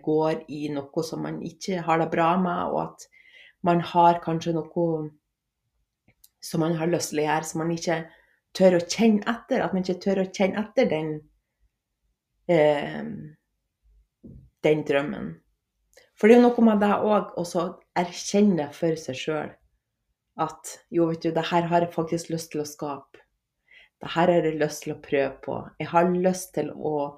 går 0.04 0.44
i 0.52 0.68
noe 0.72 1.02
som 1.06 1.22
man 1.24 1.38
ikke 1.44 1.80
har 1.86 2.00
det 2.02 2.10
bra 2.12 2.34
med, 2.40 2.72
og 2.74 2.80
at 2.82 3.06
man 3.64 3.80
har 3.80 4.20
kanskje 4.24 4.52
noe 4.58 4.88
som 6.44 6.60
man 6.60 6.76
har 6.76 6.90
lyst 6.92 7.14
til 7.14 7.22
å 7.22 7.24
gjøre, 7.24 7.48
som 7.48 7.62
man 7.62 7.72
ikke 7.72 8.02
tør 8.56 8.76
å 8.78 8.82
kjenne 8.84 9.24
etter. 9.30 9.62
At 9.64 9.72
man 9.72 9.84
ikke 9.84 10.02
tør 10.04 10.20
å 10.22 10.28
kjenne 10.28 10.60
etter 10.60 10.90
den, 10.90 11.14
eh, 12.48 13.02
den 14.68 14.84
drømmen. 14.84 15.32
For 16.14 16.28
det 16.28 16.36
er 16.36 16.42
jo 16.42 16.48
noe 16.48 16.64
med 16.68 16.80
det 16.84 16.92
òg, 16.94 17.32
å 17.40 17.64
erkjenne 17.96 18.58
det 18.60 18.70
for 18.76 19.00
seg 19.00 19.18
sjøl. 19.18 19.52
At 20.36 20.78
jo, 20.90 21.08
vet 21.08 21.22
du, 21.22 21.30
det 21.32 21.48
her 21.48 21.62
har 21.70 21.86
jeg 21.86 21.94
faktisk 21.94 22.30
lyst 22.34 22.52
til 22.52 22.62
å 22.62 22.68
skape. 22.68 23.22
Det 24.02 24.12
her 24.12 24.28
har 24.28 24.44
jeg 24.44 24.60
lyst 24.60 24.84
til 24.84 24.94
å 24.94 25.00
prøve 25.00 25.34
på. 25.42 25.58
Jeg 25.80 25.88
har 25.88 26.10
lyst 26.12 26.52
til 26.54 26.70
å 26.74 27.16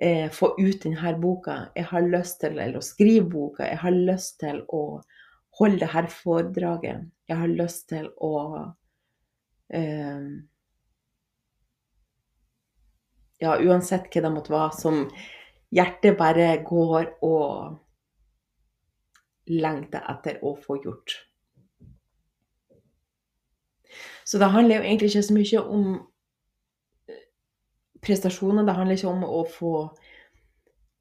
eh, 0.00 0.30
få 0.30 0.54
ut 0.58 0.82
denne 0.82 1.14
boka. 1.20 1.58
Jeg 1.74 1.88
har 1.90 2.06
lyst 2.06 2.40
til 2.40 2.58
å 2.58 2.82
skrive 2.84 3.26
boka. 3.30 3.66
Jeg 3.66 3.80
har 3.82 3.96
lyst 3.96 4.38
til 4.40 4.62
å 4.68 5.00
holde 5.58 5.86
dette 5.86 6.14
foredraget. 6.14 7.08
Jeg 7.28 7.40
har 7.40 7.50
lyst 7.50 7.88
til 7.90 8.08
å 8.16 8.34
eh, 9.74 10.28
ja, 13.38 13.58
uansett 13.58 14.08
hva 14.12 14.24
det 14.24 14.32
måtte 14.34 14.54
være, 14.54 14.78
som 14.78 15.04
hjertet 15.74 16.18
bare 16.18 16.50
går 16.66 17.12
og 17.26 17.78
lengter 19.48 20.04
etter 20.12 20.38
å 20.44 20.54
få 20.60 20.78
gjort. 20.84 21.24
Så 24.28 24.38
det 24.40 24.50
handler 24.52 24.76
jo 24.78 24.84
egentlig 24.84 25.08
ikke 25.08 25.24
så 25.24 25.34
mye 25.34 25.60
om 25.64 25.84
prestasjoner. 28.04 28.66
Det 28.66 28.76
handler 28.76 28.98
ikke 28.98 29.12
om 29.12 29.24
å 29.26 29.42
få 29.52 29.72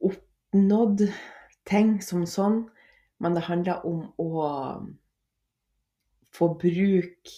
oppnådd 0.08 1.08
ting 1.68 1.98
som 2.06 2.26
sånn, 2.30 2.64
men 3.24 3.36
det 3.36 3.48
handler 3.48 3.86
om 3.88 4.06
å 4.22 4.32
få 6.38 6.52
bruke 6.62 7.34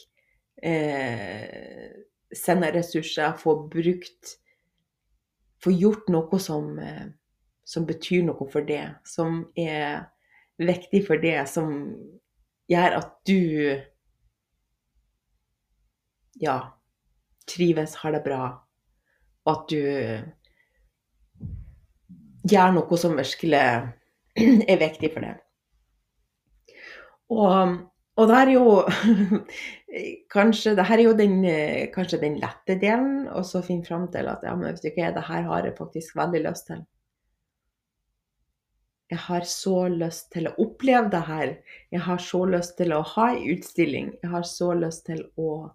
eh, 0.61 1.89
sine 2.35 2.71
ressurser, 2.75 3.33
få 3.39 3.61
brukt 3.71 4.37
Få 5.59 5.73
gjort 5.75 6.05
noe 6.07 6.37
som, 6.39 6.69
eh, 6.79 7.09
som 7.67 7.83
betyr 7.83 8.21
noe 8.23 8.45
for 8.47 8.63
det, 8.63 8.93
som 9.03 9.41
er 9.59 10.05
viktig 10.55 11.01
for 11.03 11.19
det, 11.19 11.49
som 11.51 11.73
gjør 12.71 12.95
at 13.01 13.09
du 13.27 13.75
ja, 16.39 16.55
trives, 17.43 17.97
har 17.99 18.15
det 18.15 18.23
bra, 18.23 18.45
og 19.46 19.53
at 19.53 19.72
du 19.72 19.81
gjør 22.50 22.75
noe 22.75 23.00
som 23.00 23.17
virkelig 23.19 23.62
er 23.62 24.81
viktig 24.81 25.12
for 25.13 25.25
deg. 25.25 25.39
Og, 27.29 27.74
og 28.17 28.29
det 28.29 28.38
er 28.39 28.53
jo 28.55 28.65
kanskje, 30.36 30.75
det 30.77 30.86
her 30.89 30.98
er 30.98 31.05
jo 31.10 31.17
den, 31.17 31.41
kanskje 31.93 32.22
den 32.24 32.39
lette 32.41 32.77
delen, 32.81 33.27
og 33.27 33.46
så 33.48 33.62
finne 33.65 33.86
fram 33.86 34.08
til 34.13 34.29
at 34.31 34.46
ja, 34.46 34.55
men 34.55 34.72
vet 34.72 34.86
du 34.86 34.89
hva, 34.96 35.12
det 35.15 35.27
her 35.29 35.46
har 35.50 35.67
jeg 35.67 35.77
faktisk 35.77 36.17
veldig 36.19 36.46
lyst 36.48 36.69
til. 36.72 36.86
Jeg 39.10 39.24
har 39.25 39.46
så 39.50 39.88
lyst 39.89 40.27
til 40.36 40.46
å 40.46 40.53
oppleve 40.62 41.10
det 41.10 41.22
her. 41.25 41.53
Jeg 41.89 42.03
har 42.05 42.19
så 42.22 42.43
lyst 42.46 42.75
til 42.77 42.93
å 42.93 43.01
ha 43.15 43.31
en 43.34 43.48
utstilling. 43.55 44.12
Jeg 44.22 44.29
har 44.29 44.46
så 44.46 44.69
lyst 44.77 45.08
til 45.08 45.24
å 45.34 45.72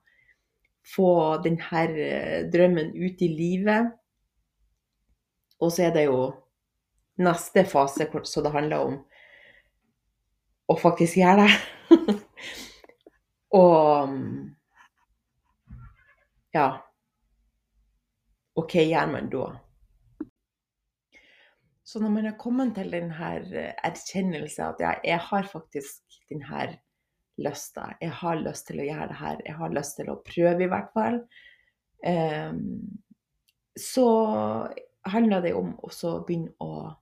få 0.85 1.11
denne 1.45 1.83
eh, 1.97 2.41
drømmen 2.53 2.93
ut 2.97 3.23
i 3.25 3.31
livet. 3.33 3.93
Og 5.61 5.73
så 5.73 5.89
er 5.89 5.95
det 5.95 6.07
jo 6.09 6.21
neste 7.25 7.65
fase 7.65 8.09
så 8.27 8.43
det 8.43 8.53
handler 8.53 8.89
om 8.89 8.97
å 10.69 10.77
faktisk 10.77 11.21
gjøre 11.21 11.45
det. 11.45 12.17
og 13.61 14.15
ja. 16.55 16.69
Og 18.55 18.71
hva 18.71 18.83
gjør 18.87 19.11
man 19.11 19.31
da? 19.33 19.47
Så 21.85 22.01
når 22.01 22.13
man 22.15 22.27
har 22.31 22.39
kommet 22.41 22.73
til 22.79 22.93
denne 22.95 23.31
eh, 23.53 23.75
erkjennelsen 23.85 24.71
at 24.71 24.81
ja, 24.83 24.93
jeg 25.05 25.21
har 25.21 25.51
faktisk 25.51 26.21
denne 26.31 26.69
lysta, 27.43 27.89
jeg 28.01 28.15
har 28.21 28.41
lyst 28.43 28.69
til 28.69 28.81
å 28.81 28.87
gjøre 28.87 29.09
det 29.11 29.19
her, 29.19 29.41
jeg 29.47 29.57
har 29.59 29.75
lyst 29.75 29.97
til 29.99 30.11
å 30.13 30.21
prøve 30.23 30.65
i 30.65 30.71
hvert 30.71 30.93
fall, 30.95 31.21
um, 32.07 32.61
så 33.75 34.09
handler 35.11 35.43
det 35.45 35.55
om 35.59 35.73
å 35.83 35.91
begynne 36.27 36.55
å 36.63 36.93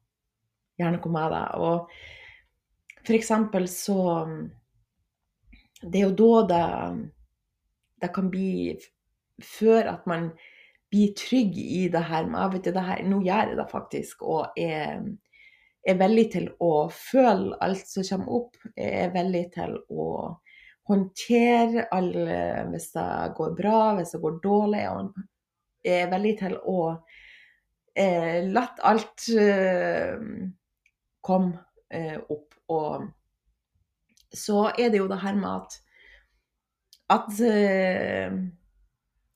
gjerne 0.81 1.01
komme 1.03 1.21
med 1.21 1.35
deg. 1.35 1.61
Og 1.61 3.03
for 3.03 3.19
eksempel 3.19 3.69
så 3.69 4.01
Det 5.83 5.99
er 5.99 6.05
jo 6.07 6.15
da 6.15 6.43
det, 6.47 6.67
det 8.03 8.11
kan 8.15 8.29
bli 8.31 8.77
Før 9.43 9.89
at 9.91 10.07
man 10.07 10.29
blir 10.93 11.15
trygg 11.19 11.57
i 11.59 11.89
det 11.91 12.05
her 12.07 12.29
med 12.31 12.53
vet 12.53 12.69
du, 12.69 12.71
det 12.77 12.85
her, 12.87 13.03
Nå 13.09 13.23
gjør 13.25 13.49
jeg 13.51 13.59
det 13.59 13.69
faktisk, 13.71 14.23
og 14.23 14.59
er, 14.61 15.01
er 15.83 15.99
villig 15.99 16.29
til 16.35 16.49
å 16.63 16.73
føle 16.95 17.57
alt 17.65 17.89
som 17.91 18.07
kommer 18.07 18.39
opp. 18.39 18.57
Jeg 18.77 19.07
er 19.07 19.13
villig 19.15 19.45
til 19.57 19.77
å 19.91 20.07
håndtere 20.91 21.87
alle 21.95 22.39
hvis 22.71 22.89
det 22.95 23.09
går 23.37 23.53
bra, 23.59 23.81
hvis 23.99 24.15
det 24.15 24.23
går 24.23 24.39
dårlig. 24.45 24.87
Jeg 25.83 26.07
er 26.07 26.11
villig 26.13 26.35
til 26.43 26.57
å 26.71 26.79
eh, 27.99 28.43
la 28.47 28.67
alt 28.93 29.29
eh, 29.35 30.23
komme 31.23 31.53
eh, 31.91 32.19
opp. 32.19 32.49
Og 32.73 33.09
så 34.33 34.65
er 34.79 34.93
det 34.93 35.03
jo 35.03 35.11
det 35.11 35.21
her 35.23 35.37
med 35.39 35.51
at, 35.51 35.79
at 37.19 37.43
eh, 37.47 38.39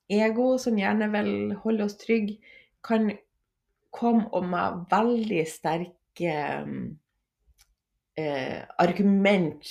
ego, 0.09 0.53
som 0.61 0.79
gjerne 0.79 1.11
vil 1.13 1.55
holde 1.63 1.87
oss 1.87 1.99
trygge, 1.99 2.39
kan 2.87 3.11
komme 3.91 4.29
og 4.35 4.45
med 4.47 4.85
veldig 4.91 5.43
sterke 5.49 5.96
eh, 6.25 6.65
argument 8.77 9.63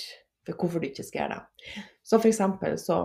for 0.45 0.53
hvorfor 0.55 0.79
du 0.79 0.85
ikke 0.87 1.03
skal 1.03 1.19
gjøre 1.21 1.35
det. 1.35 1.41
Så 2.03 2.19
for 2.19 2.27
eksempel 2.31 2.77
så 2.81 2.97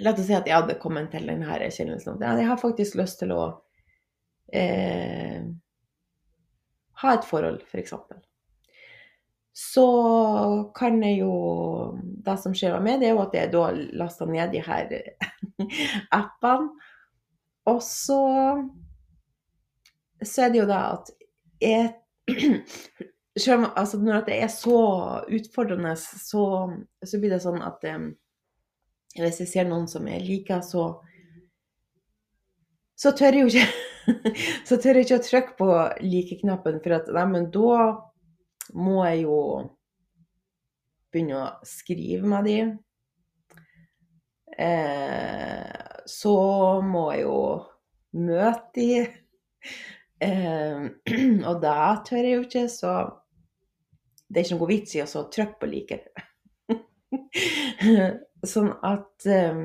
La 0.00 0.12
oss 0.12 0.26
si 0.26 0.34
at 0.36 0.46
jeg 0.48 0.52
hadde 0.52 0.78
kommet 0.80 1.10
til 1.12 1.26
denne 1.28 1.56
erkjennelsen 1.56 2.20
at 2.20 2.38
jeg 2.38 2.48
har 2.48 2.58
faktisk 2.60 2.94
lyst 3.00 3.18
til 3.22 3.30
å 3.32 3.62
eh, 4.52 5.40
ha 7.00 7.08
et 7.16 7.24
forhold, 7.24 7.62
f.eks. 7.64 7.90
For 7.96 8.20
så 9.60 9.86
kan 10.76 11.02
jeg 11.02 11.18
jo 11.20 11.32
Det 12.24 12.36
som 12.40 12.54
skjer 12.56 12.76
med 12.78 12.86
meg, 12.86 13.00
det 13.00 13.08
er 13.08 13.16
jo 13.16 13.24
at 13.24 13.34
jeg 13.34 13.50
da 13.52 13.64
laster 13.98 14.28
ned 14.30 14.52
de 14.54 14.60
her 14.62 14.92
appene. 16.20 16.70
Og 17.68 17.80
så 17.84 18.20
så 20.20 20.44
er 20.44 20.52
det 20.52 20.60
jo 20.60 20.68
da 20.68 20.80
at 20.98 21.08
jeg 21.60 21.92
selv, 23.38 23.70
altså 23.76 23.98
Når 23.98 24.24
det 24.26 24.40
er 24.42 24.50
så 24.52 24.80
utfordrende, 25.28 25.94
så, 25.96 26.44
så 27.04 27.20
blir 27.20 27.32
det 27.34 27.42
sånn 27.44 27.62
at 27.64 27.84
um, 27.94 28.10
hvis 29.16 29.40
jeg 29.42 29.50
ser 29.50 29.70
noen 29.70 29.88
som 29.90 30.06
jeg 30.08 30.26
liker, 30.26 30.60
så 30.66 31.00
så 33.00 33.14
tør 33.16 33.38
jeg 33.38 33.46
jo 33.46 33.48
ikke 33.48 33.68
så 34.68 34.76
tør 34.76 34.98
jeg 34.98 35.06
ikke 35.06 35.18
å 35.18 35.24
trykke 35.24 35.56
på 35.58 35.68
like-knappen, 36.04 36.80
for 36.84 36.96
at 36.98 37.10
nei, 37.14 37.26
men 37.30 37.48
da 37.54 37.76
må 38.76 39.00
jeg 39.06 39.24
jo 39.24 39.38
begynne 41.10 41.40
å 41.40 41.66
skrive 41.66 42.28
med 42.30 42.46
de. 42.46 42.58
Eh, 44.60 45.80
så 46.10 46.34
må 46.86 47.06
jeg 47.14 47.24
jo 47.24 47.40
møte 48.20 48.76
de. 48.76 49.00
Eh, 50.20 50.88
og 51.48 51.62
da 51.62 51.76
tør 52.06 52.24
jeg 52.24 52.34
jo 52.36 52.44
ikke, 52.44 52.66
så 52.68 52.94
det 54.28 54.42
er 54.42 54.46
ikke 54.46 54.58
noe 54.60 54.70
vits 54.70 54.96
i 54.96 55.02
å 55.04 55.24
trykke 55.32 55.58
på 55.60 55.70
liker. 55.70 56.04
sånn 58.52 58.70
at 58.86 59.26
eh, 59.26 59.62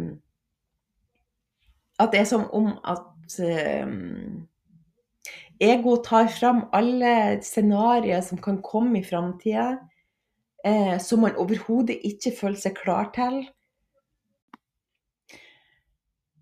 At 2.02 2.12
det 2.12 2.20
er 2.20 2.26
som 2.28 2.42
om 2.52 2.74
at 2.84 3.36
eh, 3.40 3.92
Ego 5.64 5.96
tar 6.04 6.28
fram 6.28 6.66
alle 6.76 7.42
scenarioer 7.46 8.22
som 8.26 8.42
kan 8.44 8.58
komme 8.62 9.00
i 9.00 9.06
framtida, 9.06 9.78
eh, 10.66 10.98
som 11.00 11.24
man 11.24 11.38
overhodet 11.40 12.02
ikke 12.04 12.34
føler 12.36 12.60
seg 12.60 12.76
klar 12.76 13.14
til. 13.16 13.46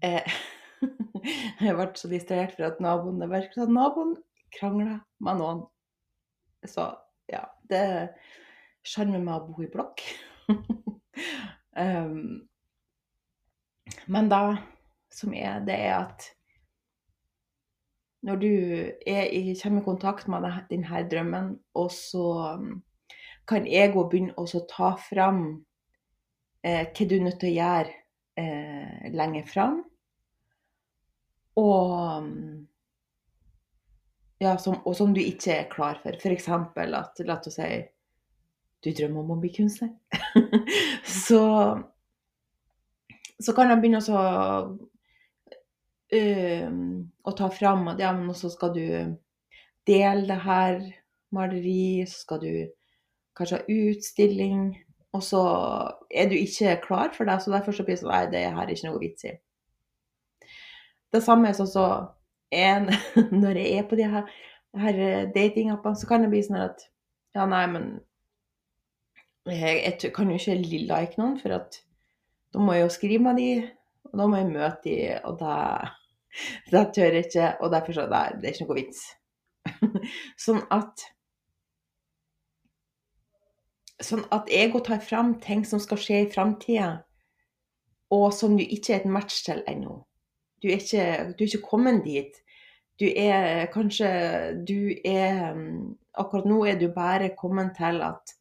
Eh, 0.02 0.26
jeg 1.66 1.76
ble 1.78 1.88
så 1.98 2.10
distrahert 2.12 2.56
for 2.58 2.68
at 2.68 2.82
naboen 2.84 3.22
det 3.22 3.32
virket 3.32 3.60
som 3.62 3.74
naboen 3.76 4.16
krangla 4.54 5.00
med 5.24 5.40
noen. 5.40 5.64
Så 6.68 6.92
ja, 7.32 7.44
det 7.70 7.84
sjarmen 8.88 9.26
med 9.26 9.36
å 9.36 9.48
bo 9.48 9.64
i 9.64 9.72
blokk. 9.72 10.04
um, 11.84 12.44
men 14.12 14.32
da 14.32 14.44
som 15.14 15.34
er, 15.38 15.62
det 15.66 15.76
er 15.78 15.98
at 16.02 16.30
når 18.24 18.40
du 18.40 18.50
er, 19.06 19.28
kommer 19.60 19.82
i 19.82 19.86
kontakt 19.86 20.30
med 20.32 20.46
denne 20.70 21.04
drømmen, 21.12 21.54
og 21.76 21.92
så 21.92 22.28
um, 22.56 22.84
kan 23.50 23.68
egoet 23.68 24.12
begynne 24.12 24.36
å 24.40 24.64
ta 24.70 24.94
fram 25.10 25.42
eh, 26.64 26.88
hva 26.88 27.08
du 27.10 27.18
er 27.18 27.26
nødt 27.26 27.42
til 27.42 27.52
å 27.52 27.58
gjøre 27.58 27.96
eh, 28.40 29.10
lenger 29.12 29.50
fram. 29.50 29.82
Og, 31.60 31.92
um, 32.18 32.68
ja, 34.42 34.56
som, 34.58 34.80
og 34.84 34.96
som 34.98 35.14
du 35.14 35.22
ikke 35.22 35.58
er 35.62 35.70
klar 35.72 36.00
for. 36.04 36.16
F.eks. 36.18 36.50
at 36.50 37.26
la 37.26 37.38
oss 37.38 37.58
si 37.58 37.74
du 38.84 38.92
drømmer 38.92 39.24
om 39.24 39.36
å 39.38 39.40
bli 39.40 39.52
kunstner. 39.56 39.94
så, 41.26 41.44
så 43.40 43.56
kan 43.56 43.72
jeg 43.72 43.80
begynne 43.84 44.04
å 44.04 44.26
og 46.14 47.36
ta 47.38 47.48
fram 47.50 47.88
at 47.90 48.02
ja, 48.04 48.12
men 48.14 48.36
så 48.38 48.52
skal 48.54 48.74
du 48.76 48.86
dele 49.88 50.28
det 50.30 50.40
her 50.44 50.82
maleri, 51.34 52.06
så 52.06 52.20
skal 52.26 52.42
du 52.44 52.52
kanskje 53.38 53.58
ha 53.58 53.78
utstilling, 53.80 54.68
og 55.14 55.24
så 55.26 55.42
er 56.14 56.30
du 56.30 56.36
ikke 56.38 56.78
klar 56.84 57.14
for 57.16 57.30
det, 57.30 57.40
så 57.42 57.54
derfor 57.54 57.74
så 57.74 57.86
blir 57.86 57.98
det 57.98 58.04
sånn 58.04 58.14
Nei, 58.14 58.28
det 58.34 58.44
her 58.46 58.62
er 58.62 58.76
ikke 58.76 58.92
noe 58.92 59.02
vits 59.02 59.26
i. 59.26 59.34
Det 61.14 61.22
samme 61.22 61.50
er 61.50 61.58
sånn 61.58 61.70
så 61.70 61.86
en, 62.54 62.90
når 63.44 63.62
jeg 63.62 63.78
er 63.78 63.88
på 63.90 64.00
de 64.00 64.10
her, 64.10 64.34
her 64.82 65.00
datingappene, 65.36 66.00
så 66.00 66.10
kan 66.10 66.26
det 66.26 66.34
bli 66.34 66.44
sånn 66.46 66.64
at 66.64 66.90
Ja, 67.34 67.48
nei, 67.50 67.64
men 67.66 67.86
jeg, 69.50 69.80
jeg 69.82 70.12
kan 70.14 70.30
jo 70.30 70.38
ikke 70.38 70.86
like 70.86 71.18
noen, 71.18 71.40
for 71.42 71.56
at 71.56 71.80
da 72.54 72.62
må 72.62 72.76
jeg 72.76 72.86
jo 72.86 72.92
skrive 72.94 73.24
med 73.26 73.40
de, 73.42 73.48
og 74.12 74.20
da 74.20 74.28
må 74.30 74.38
jeg 74.38 74.52
møte 74.52 74.84
de, 74.86 74.98
og 75.26 75.40
da, 75.40 75.56
det 76.72 76.84
tør 76.96 77.18
jeg 77.18 77.26
ikke. 77.28 77.50
Og 77.66 77.74
derfor 77.74 77.98
så 77.98 78.06
det 78.12 78.22
er 78.22 78.54
ikke 78.54 78.68
noe 78.68 78.78
vits. 78.78 79.04
sånn 80.46 80.64
at 80.74 81.10
Sånn 84.04 84.24
at 84.36 84.50
ego 84.52 84.82
tar 84.84 85.00
fram 85.00 85.30
ting 85.40 85.62
som 85.64 85.80
skal 85.80 86.00
skje 86.02 86.18
i 86.26 86.28
framtida, 86.28 86.88
og 88.12 88.34
som 88.36 88.58
du 88.58 88.64
ikke 88.66 88.98
er 88.98 88.98
et 89.00 89.14
match 89.16 89.38
til 89.46 89.62
ennå. 89.70 90.02
Du 90.64 90.70
er 90.72 90.80
ikke, 90.80 91.08
du 91.36 91.44
er 91.44 91.50
ikke 91.50 91.68
kommet 91.68 92.06
dit. 92.06 92.40
Du 93.00 93.06
er 93.10 93.66
kanskje 93.74 94.10
Du 94.68 94.94
er 95.04 95.52
Akkurat 96.14 96.46
nå 96.46 96.60
er 96.70 96.78
du 96.78 96.92
bare 96.94 97.32
kommet 97.36 97.74
til 97.78 98.02
at 98.06 98.36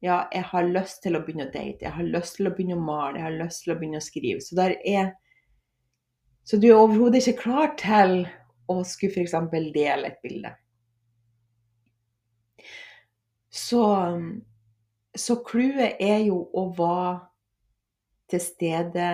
ja, 0.00 0.22
jeg 0.32 0.46
har 0.48 0.64
lyst 0.64 1.02
til 1.04 1.18
å 1.18 1.20
begynne 1.20 1.50
å 1.50 1.52
date, 1.52 1.84
jeg 1.84 1.92
har 1.92 2.06
lyst 2.08 2.38
til 2.38 2.48
å 2.48 2.52
begynne 2.56 2.78
å 2.78 2.80
male, 2.80 3.18
jeg 3.18 3.26
har 3.26 3.34
lyst 3.36 3.66
til 3.66 3.74
å 3.74 3.76
begynne 3.76 4.00
å 4.00 4.04
skrive. 4.06 4.40
Så, 4.40 4.56
er, 4.56 5.10
så 6.48 6.56
du 6.56 6.70
er 6.70 6.78
overhodet 6.78 7.20
ikke 7.20 7.42
klar 7.42 7.74
til 7.76 8.14
å 8.72 8.78
skulle 8.88 9.26
f.eks. 9.28 9.36
dele 9.74 10.08
et 10.08 10.16
bilde. 10.24 10.54
Så 13.52 13.84
så 15.16 15.40
clouet 15.46 15.98
er 16.00 16.22
jo 16.28 16.38
å 16.54 16.66
være 16.76 17.18
til 18.30 18.42
stede 18.42 19.06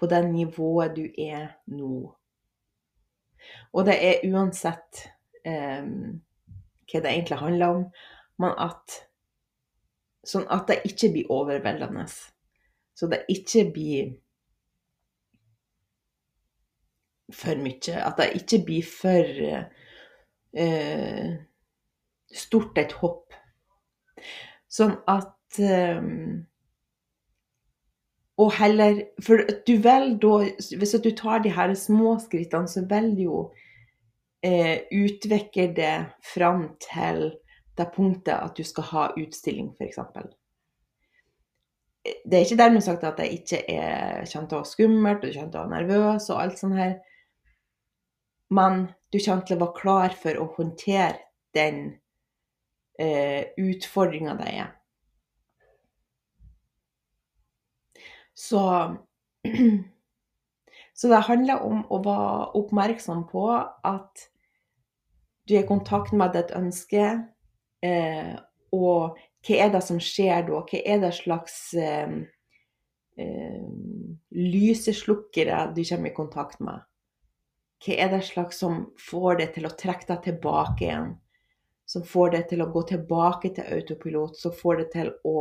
på 0.00 0.08
det 0.08 0.22
nivået 0.30 0.96
du 0.96 1.04
er 1.18 1.52
nå. 1.68 1.92
Og 3.72 3.86
det 3.86 3.96
er 4.00 4.24
uansett 4.28 5.04
eh, 5.44 5.84
hva 5.84 7.02
det 7.04 7.12
egentlig 7.12 7.38
handler 7.40 7.76
om, 7.76 7.86
men 8.40 8.58
at 8.58 9.00
Sånn 10.26 10.44
at 10.52 10.68
det 10.68 10.82
ikke 10.84 11.08
blir 11.14 11.30
overveldende. 11.32 12.04
Så 12.92 13.08
det 13.08 13.22
ikke 13.32 13.64
blir 13.72 14.10
for 17.32 17.56
mye. 17.62 17.94
At 18.04 18.18
det 18.20 18.26
ikke 18.42 18.60
blir 18.66 18.84
for 18.84 19.30
eh, 20.52 21.30
stort 22.42 22.78
et 22.82 22.92
hopp. 23.00 23.32
Sånn 24.70 24.98
at 25.10 25.60
um, 25.64 26.44
Og 28.40 28.52
heller 28.56 29.02
For 29.22 29.42
du 29.66 29.74
velger 29.84 30.18
da 30.22 30.76
Hvis 30.80 30.96
du 31.04 31.10
tar 31.16 31.42
de 31.44 31.52
her 31.52 31.74
små 31.74 32.16
skrittene, 32.22 32.68
så 32.68 32.84
velger 32.88 33.24
jo 33.24 33.40
eh, 34.44 34.86
utvikle 34.92 35.70
det 35.76 35.94
fram 36.24 36.70
til 36.80 37.30
det 37.76 37.88
punktet 37.94 38.34
at 38.34 38.56
du 38.56 38.64
skal 38.64 38.86
ha 38.90 39.06
utstilling, 39.16 39.70
f.eks. 39.76 39.98
Det 42.04 42.36
er 42.36 42.44
ikke 42.44 42.58
dermed 42.58 42.84
sagt 42.84 43.04
at 43.04 43.20
jeg 43.20 43.40
ikke 43.40 43.60
er, 43.68 44.24
kommer 44.32 44.56
å 44.56 44.60
være 44.60 44.70
skummelt, 44.72 45.24
og 45.24 45.36
kommer 45.36 45.52
å 45.52 45.62
være 45.62 45.72
nervøs 45.74 46.28
og 46.32 46.42
alt 46.42 46.60
sånt 46.60 46.80
her. 46.80 46.94
Men 48.50 48.86
du 49.12 49.20
kommer 49.20 49.46
til 49.46 49.56
å 49.56 49.62
være 49.64 49.78
klar 49.78 50.16
for 50.22 50.40
å 50.40 50.48
håndtere 50.56 51.20
den 51.56 51.82
eh, 53.00 53.52
utfordringa 53.60 54.36
det 54.40 54.52
er. 54.64 54.72
Så, 58.40 58.62
så 60.98 61.12
det 61.12 61.24
handler 61.28 61.64
om 61.66 61.82
å 61.92 62.00
være 62.04 62.50
oppmerksom 62.60 63.26
på 63.30 63.46
at 63.52 64.26
du 65.48 65.56
er 65.56 65.64
i 65.64 65.68
kontakt 65.68 66.14
med 66.16 66.32
ditt 66.36 66.52
ønske, 66.56 67.06
eh, 67.84 68.34
og 68.76 69.18
hva 69.46 69.56
er 69.64 69.72
det 69.72 69.80
som 69.82 69.98
skjer 70.00 70.44
da? 70.48 70.60
Hva 70.62 70.82
er 70.94 71.00
det 71.02 71.14
slags 71.16 71.56
eh, 71.74 72.12
eh, 73.18 73.64
lyseslukkere 74.36 75.64
du 75.74 75.82
kommer 75.82 76.12
i 76.12 76.16
kontakt 76.16 76.62
med? 76.62 76.86
Hva 77.80 77.96
er 78.04 78.12
det 78.12 78.22
slags 78.28 78.60
som 78.62 78.86
får 79.00 79.40
deg 79.40 79.56
til 79.56 79.66
å 79.66 79.74
trekke 79.74 80.12
deg 80.12 80.22
tilbake 80.28 80.86
igjen? 80.86 81.10
som 81.90 82.04
får 82.06 82.30
deg 82.36 82.44
til 82.52 82.62
å 82.62 82.70
gå 82.70 82.84
tilbake 82.86 83.50
til 83.56 83.70
autopilot, 83.74 84.36
som 84.38 84.52
får 84.54 84.76
deg 84.78 84.90
til 84.92 85.08
å 85.26 85.38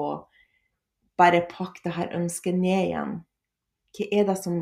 bare 1.19 1.43
pakke 1.51 1.83
det 1.83 1.95
her 1.97 2.15
ønsket 2.15 2.57
ned 2.57 2.85
igjen. 2.87 3.19
Hva 3.97 4.07
er 4.15 4.29
det 4.29 4.37
som 4.43 4.57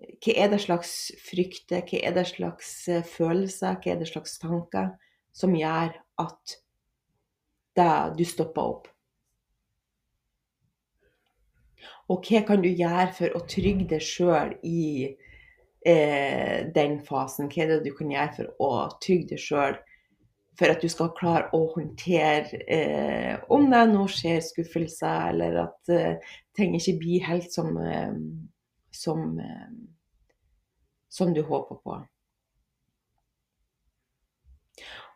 Hva 0.00 0.32
er 0.32 0.48
det 0.48 0.62
slags 0.62 0.90
frykter, 1.20 1.82
hva 1.84 1.98
er 2.00 2.14
det 2.16 2.24
slags 2.30 2.70
eh, 2.88 3.04
følelser, 3.04 3.76
hva 3.76 3.92
er 3.92 3.98
det 4.00 4.08
slags 4.08 4.38
tanker 4.40 4.94
som 5.36 5.52
gjør 5.52 5.92
at 6.22 6.54
det, 7.76 7.90
du 8.16 8.24
stopper 8.24 8.62
opp? 8.62 8.88
Og 12.08 12.24
hva 12.24 12.40
kan 12.48 12.64
du 12.64 12.70
gjøre 12.70 13.10
for 13.18 13.36
å 13.36 13.44
trygge 13.44 13.90
deg 13.92 14.02
sjøl 14.02 14.56
i 14.64 15.12
eh, 15.84 16.64
den 16.72 16.96
fasen? 17.04 17.52
Hva 17.52 17.66
er 17.66 17.74
det 17.74 17.82
du 17.84 17.92
kan 17.98 18.10
gjøre 18.16 18.36
for 18.38 18.64
å 18.64 18.72
trygge 19.04 19.34
deg 19.34 19.44
sjøl 19.44 19.76
for 20.58 20.72
at 20.72 20.82
du 20.82 20.90
skal 20.92 21.12
klare 21.16 21.48
å 21.56 21.62
håndtere 21.74 22.60
eh, 22.68 23.36
om 23.52 23.68
det 23.70 23.82
nå 23.92 24.06
skjer 24.10 24.40
skuffelser, 24.44 25.30
eller 25.32 25.62
at 25.64 25.92
eh, 25.94 26.32
ting 26.56 26.74
ikke 26.76 26.98
blir 27.00 27.26
helt 27.28 27.52
som, 27.54 27.76
eh, 27.80 28.16
som, 28.94 29.38
eh, 29.40 29.68
som 31.08 31.34
du 31.36 31.42
håper 31.46 31.80
på. 31.84 32.00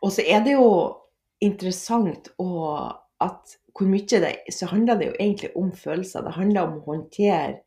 Og 0.04 0.12
så 0.12 0.24
er 0.28 0.44
det 0.44 0.56
jo 0.56 0.70
interessant 1.44 2.28
at 3.24 3.54
hvor 3.74 3.88
mye 3.90 4.20
det 4.22 4.34
så 4.54 4.68
handler 4.70 4.98
det 5.00 5.06
jo 5.08 5.16
egentlig 5.18 5.50
om 5.58 5.70
følelser. 5.72 6.22
Det 6.22 6.36
handler 6.36 6.68
om 6.68 6.76
å 6.78 6.84
håndtere 6.92 7.62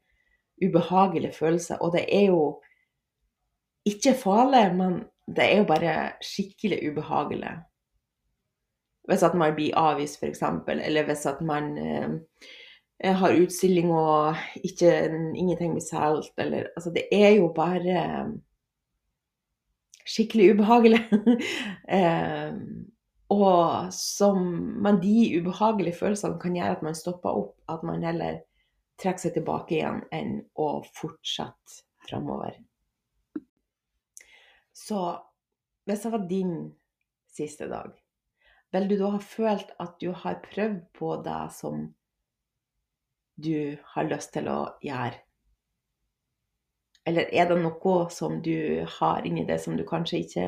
ubehagelige 0.64 1.36
følelser. 1.36 1.82
Og 1.82 1.94
det 1.98 2.06
er 2.14 2.30
jo 2.30 2.44
ikke 3.88 4.14
farlig, 4.18 4.64
men 4.78 5.02
det 5.28 5.44
er 5.44 5.58
jo 5.58 5.68
bare 5.68 5.96
skikkelig 6.24 6.80
ubehagelig. 6.92 7.58
Hvis 9.08 9.24
at 9.24 9.36
man 9.36 9.56
blir 9.56 9.76
avvist, 9.76 10.20
f.eks., 10.24 10.42
eller 10.68 11.06
hvis 11.08 11.26
at 11.26 11.42
man 11.42 11.78
eh, 11.78 13.14
har 13.16 13.42
utstilling 13.42 13.92
og 13.92 14.36
ikke, 14.64 14.92
ingenting 15.36 15.74
blir 15.74 15.86
solgt, 15.86 16.34
eller 16.38 16.68
Altså, 16.76 16.92
det 16.92 17.04
er 17.12 17.30
jo 17.30 17.54
bare 17.56 18.34
skikkelig 20.08 20.54
ubehagelig. 20.54 21.00
eh, 21.98 22.54
og 23.30 23.94
som 23.94 24.38
Men 24.84 25.02
de 25.04 25.40
ubehagelige 25.42 25.96
følelsene 25.96 26.40
kan 26.40 26.56
gjøre 26.56 26.78
at 26.78 26.84
man 26.84 26.96
stopper 26.96 27.30
opp, 27.30 27.56
at 27.70 27.84
man 27.84 28.04
heller 28.04 28.40
trekker 29.02 29.28
seg 29.28 29.36
tilbake 29.36 29.76
igjen 29.76 30.02
enn 30.16 30.40
å 30.56 30.70
fortsette 30.96 31.84
framover. 32.08 32.56
Så 34.78 35.20
hvis 35.86 36.04
det 36.04 36.12
var 36.14 36.28
din 36.30 36.58
siste 37.34 37.68
dag, 37.70 37.92
vil 38.72 38.90
du 38.90 38.98
da 39.00 39.14
ha 39.16 39.22
følt 39.24 39.72
at 39.82 39.96
du 40.02 40.12
har 40.12 40.42
prøvd 40.44 40.82
på 40.98 41.16
det 41.26 41.44
som 41.56 41.88
du 43.42 43.78
har 43.94 44.10
lyst 44.12 44.36
til 44.36 44.50
å 44.52 44.60
gjøre? 44.86 45.16
Eller 47.08 47.32
er 47.32 47.48
det 47.50 47.58
noe 47.64 47.96
som 48.12 48.42
du 48.44 48.84
har 49.00 49.26
inni 49.26 49.48
det 49.48 49.62
som 49.64 49.78
du 49.80 49.86
kanskje 49.88 50.22
ikke 50.26 50.48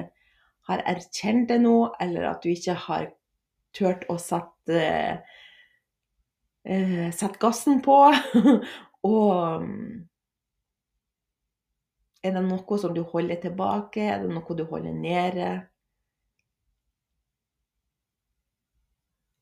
har 0.69 0.83
erkjent 0.91 1.51
ennå, 1.55 1.95
eller 2.03 2.27
at 2.29 2.43
du 2.43 2.51
ikke 2.51 2.75
har 2.85 3.07
turt 3.73 4.03
å 4.11 4.17
sette, 4.21 4.83
eh, 6.67 7.09
sette 7.15 7.41
gassen 7.41 7.79
på? 7.81 7.97
og 9.13 9.65
er 12.23 12.35
det 12.35 12.41
noe 12.45 12.77
som 12.81 12.93
du 12.95 13.03
holder 13.07 13.39
tilbake? 13.43 14.03
Er 14.03 14.23
det 14.23 14.31
noe 14.33 14.55
du 14.57 14.65
holder 14.67 14.95
nede? 14.95 15.51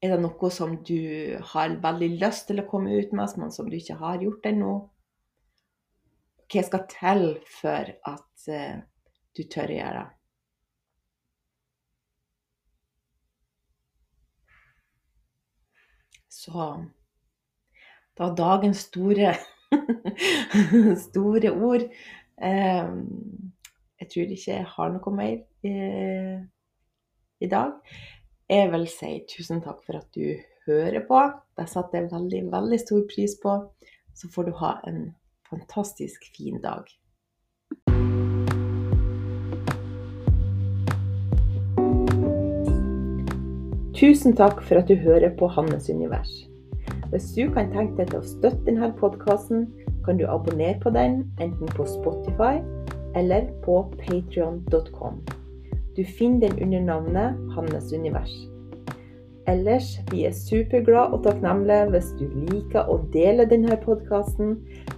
Er 0.01 0.13
det 0.13 0.19
noe 0.21 0.49
som 0.53 0.75
du 0.85 1.37
har 1.53 1.73
veldig 1.81 2.11
lyst 2.21 2.45
til 2.51 2.61
å 2.61 2.67
komme 2.69 2.93
ut 2.93 3.15
med, 3.17 3.33
men 3.41 3.53
som 3.53 3.69
du 3.69 3.77
ikke 3.79 3.97
har 3.97 4.21
gjort 4.21 4.45
ennå? 4.45 4.75
Hva 6.47 6.63
skal 6.63 6.85
til 6.91 7.25
for 7.49 7.89
at 8.11 8.45
uh, 8.53 8.77
du 9.35 9.41
tør 9.49 9.73
å 9.73 9.79
gjøre 9.79 10.03
det? 10.03 10.13
Så 16.37 16.67
det 18.17 18.23
var 18.23 18.37
dagens 18.37 18.85
store, 18.87 19.33
store 21.07 21.51
ord. 21.51 21.83
Ehm, 22.41 23.53
jeg 23.99 24.09
tror 24.11 24.33
ikke 24.35 24.51
jeg 24.51 24.65
har 24.75 24.93
noe 24.93 25.13
mer 25.15 25.37
i, 25.65 25.73
i 27.41 27.49
dag. 27.49 27.73
Jeg 28.49 28.69
vil 28.71 28.85
si 28.91 29.09
tusen 29.31 29.63
takk 29.65 29.81
for 29.85 29.99
at 29.99 30.07
du 30.15 30.37
hører 30.67 31.01
på. 31.07 31.23
Det 31.57 31.67
setter 31.71 32.03
jeg 32.03 32.11
veldig, 32.11 32.43
veldig 32.53 32.79
stor 32.83 33.01
pris 33.09 33.33
på. 33.41 33.57
Så 34.15 34.29
får 34.33 34.47
du 34.47 34.53
ha 34.61 34.77
en 34.87 35.01
fantastisk 35.49 36.29
fin 36.35 36.61
dag. 36.61 36.85
Tusen 43.97 44.35
takk 44.37 44.61
for 44.61 44.77
at 44.77 44.87
du 44.87 44.93
hører 45.01 45.33
på 45.39 45.49
Hannes 45.49 45.89
univers. 45.89 46.29
Hvis 47.09 47.31
du 47.33 47.47
kan 47.53 47.71
tenke 47.73 48.03
deg 48.03 48.11
til 48.11 48.19
å 48.19 48.27
støtte 48.29 48.65
denne 48.67 48.91
podkasten, 48.99 49.65
kan 50.07 50.19
du 50.19 50.25
abonnere 50.31 50.79
på 50.81 50.93
den 50.95 51.25
enten 51.43 51.67
på 51.75 51.85
Spotify 51.85 52.57
eller 53.15 53.49
på 53.65 53.81
patrion.com. 53.99 55.21
Du 55.97 56.03
finner 56.05 56.47
den 56.47 56.63
under 56.63 56.81
navnet 56.81 57.55
Hannes 57.55 57.93
univers. 57.93 58.33
Ellers, 59.47 59.99
vi 60.11 60.25
er 60.27 60.31
superglade 60.35 61.15
og 61.15 61.23
takknemlige 61.23 61.87
hvis 61.93 62.09
du 62.19 62.25
liker 62.49 62.89
å 62.91 62.97
dele 63.13 63.47
denne 63.47 63.77
podkasten, 63.79 64.57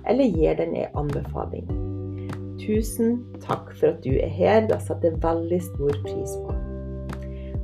eller 0.09 0.25
gir 0.25 0.57
den 0.57 0.73
en 0.73 0.97
anbefaling. 1.03 1.69
Tusen 2.59 3.19
takk 3.43 3.69
for 3.77 3.93
at 3.93 4.01
du 4.03 4.17
er 4.17 4.33
her. 4.33 4.65
Det 4.67 4.81
setter 4.81 5.13
jeg 5.13 5.21
veldig 5.23 5.61
stor 5.69 6.01
pris 6.07 6.35
på. 6.43 6.57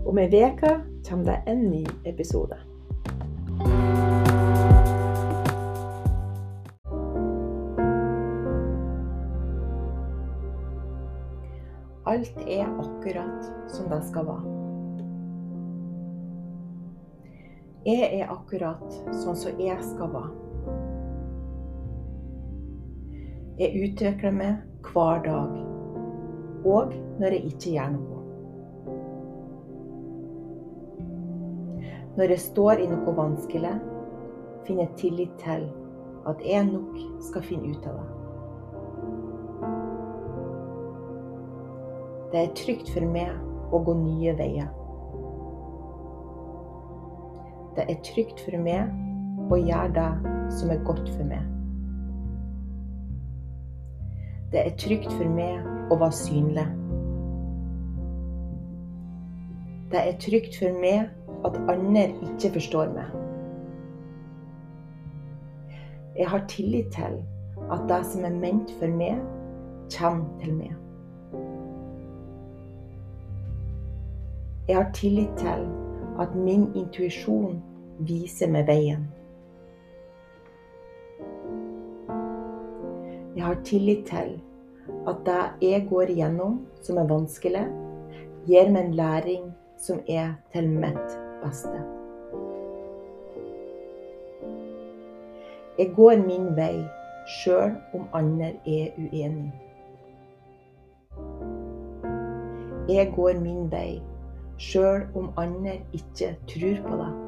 Om 0.05 0.21
ei 0.21 0.29
uke 0.29 0.77
kommer 1.10 1.34
det 1.34 1.41
en 1.49 1.67
ny 1.71 1.84
episode. 2.05 2.58
Alt 12.15 12.38
er 12.47 12.67
akkurat 12.80 13.54
som 13.67 13.89
det 13.89 13.97
skal 14.08 14.25
være. 14.25 14.51
Jeg 17.86 18.21
er 18.21 18.32
akkurat 18.32 18.95
sånn 19.12 19.36
som 19.36 19.60
jeg 19.60 19.75
skal 19.84 20.13
være. 20.13 20.32
Jeg 23.60 23.84
utvikler 23.89 24.32
meg 24.38 24.88
hver 24.88 25.25
dag, 25.28 25.60
og 26.63 26.95
når 27.19 27.36
jeg 27.36 27.51
ikke 27.51 27.75
gjør 27.75 27.93
noe. 27.97 28.23
Når 32.15 32.38
jeg 32.38 32.45
står 32.47 32.86
i 32.86 32.91
noe 32.95 33.19
vanskelig, 33.19 33.75
finner 34.63 34.88
jeg 34.88 34.99
tillit 35.04 35.39
til 35.43 35.67
at 36.32 36.47
jeg 36.47 36.71
nok 36.71 36.95
skal 37.28 37.43
finne 37.51 37.75
ut 37.75 37.91
av 37.91 37.99
det. 37.99 38.25
Det 42.36 42.43
er 42.43 42.56
trygt 42.56 42.89
for 42.91 43.06
meg 43.08 43.30
å 43.71 43.80
gå 43.88 43.93
nye 43.95 44.32
veier. 44.36 44.65
Det 47.78 47.86
er 47.93 48.02
trygt 48.04 48.43
for 48.43 48.60
meg 48.60 48.91
å 49.56 49.60
gjøre 49.62 49.93
det 49.95 50.34
som 50.58 50.74
er 50.76 50.84
godt 50.84 51.08
for 51.13 51.30
meg. 51.30 51.48
Det 54.52 54.65
er 54.65 54.76
trygt 54.84 55.08
for 55.13 55.32
meg 55.32 55.63
å 55.88 56.02
være 56.04 56.19
synlig. 56.19 56.67
Det 59.95 60.04
er 60.04 60.21
trygt 60.28 60.60
for 60.60 60.84
meg 60.84 61.08
at 61.48 61.60
andre 61.71 62.10
ikke 62.34 62.58
forstår 62.60 62.95
meg. 63.00 63.19
Jeg 66.19 66.34
har 66.36 66.50
tillit 66.52 66.91
til 67.00 67.21
at 67.71 67.88
det 67.88 68.06
som 68.12 68.28
er 68.28 68.41
ment 68.43 68.76
for 68.82 68.91
meg, 68.91 69.24
kommer 69.95 70.43
til 70.43 70.60
meg. 70.60 70.82
Jeg 74.67 74.75
har 74.75 74.91
tillit 74.93 75.30
til 75.38 75.67
at 76.19 76.36
min 76.36 76.71
intuisjon 76.75 77.60
viser 77.99 78.49
meg 78.49 78.65
veien. 78.65 79.04
Jeg 83.36 83.43
har 83.45 83.60
tillit 83.67 84.08
til 84.10 84.32
at 85.06 85.19
det 85.28 85.67
jeg 85.67 85.84
går 85.89 86.10
igjennom 86.15 86.56
som 86.82 86.97
er 86.97 87.06
vanskelig, 87.12 87.62
gir 88.47 88.71
meg 88.73 88.88
en 88.88 88.97
læring 88.97 89.45
som 89.78 90.01
er 90.10 90.34
til 90.56 90.69
mitt 90.69 91.13
beste. 91.43 91.84
Jeg 95.78 95.93
går 95.93 96.25
min 96.25 96.49
vei 96.58 96.82
sjøl 97.38 97.78
om 97.93 98.10
andre 98.17 98.49
er 98.65 98.97
uenig. 98.97 99.54
Jeg 102.89 103.13
går 103.13 103.38
min 103.45 103.69
vei 103.71 104.01
sjøl 104.62 105.06
om 105.15 105.32
andre 105.39 105.80
ikke 105.96 106.34
tror 106.50 106.82
på 106.86 107.00
deg. 107.02 107.22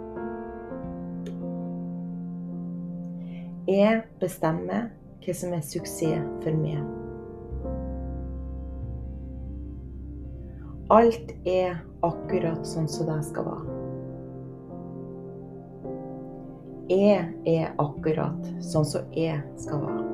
Jeg 3.67 4.03
bestemmer 4.21 4.87
hva 5.25 5.33
som 5.35 5.55
er 5.55 5.65
suksess 5.67 6.23
for 6.45 6.55
meg. 6.55 6.85
Alt 10.87 11.33
er 11.43 11.81
akkurat 12.07 12.63
sånn 12.63 12.87
som 12.87 13.09
det 13.11 13.19
skal 13.27 13.49
være. 13.49 13.73
Jeg 16.87 17.25
er 17.51 17.73
akkurat 17.83 18.47
sånn 18.63 18.87
som 18.87 19.11
jeg 19.11 19.41
skal 19.59 19.83
være. 19.83 20.06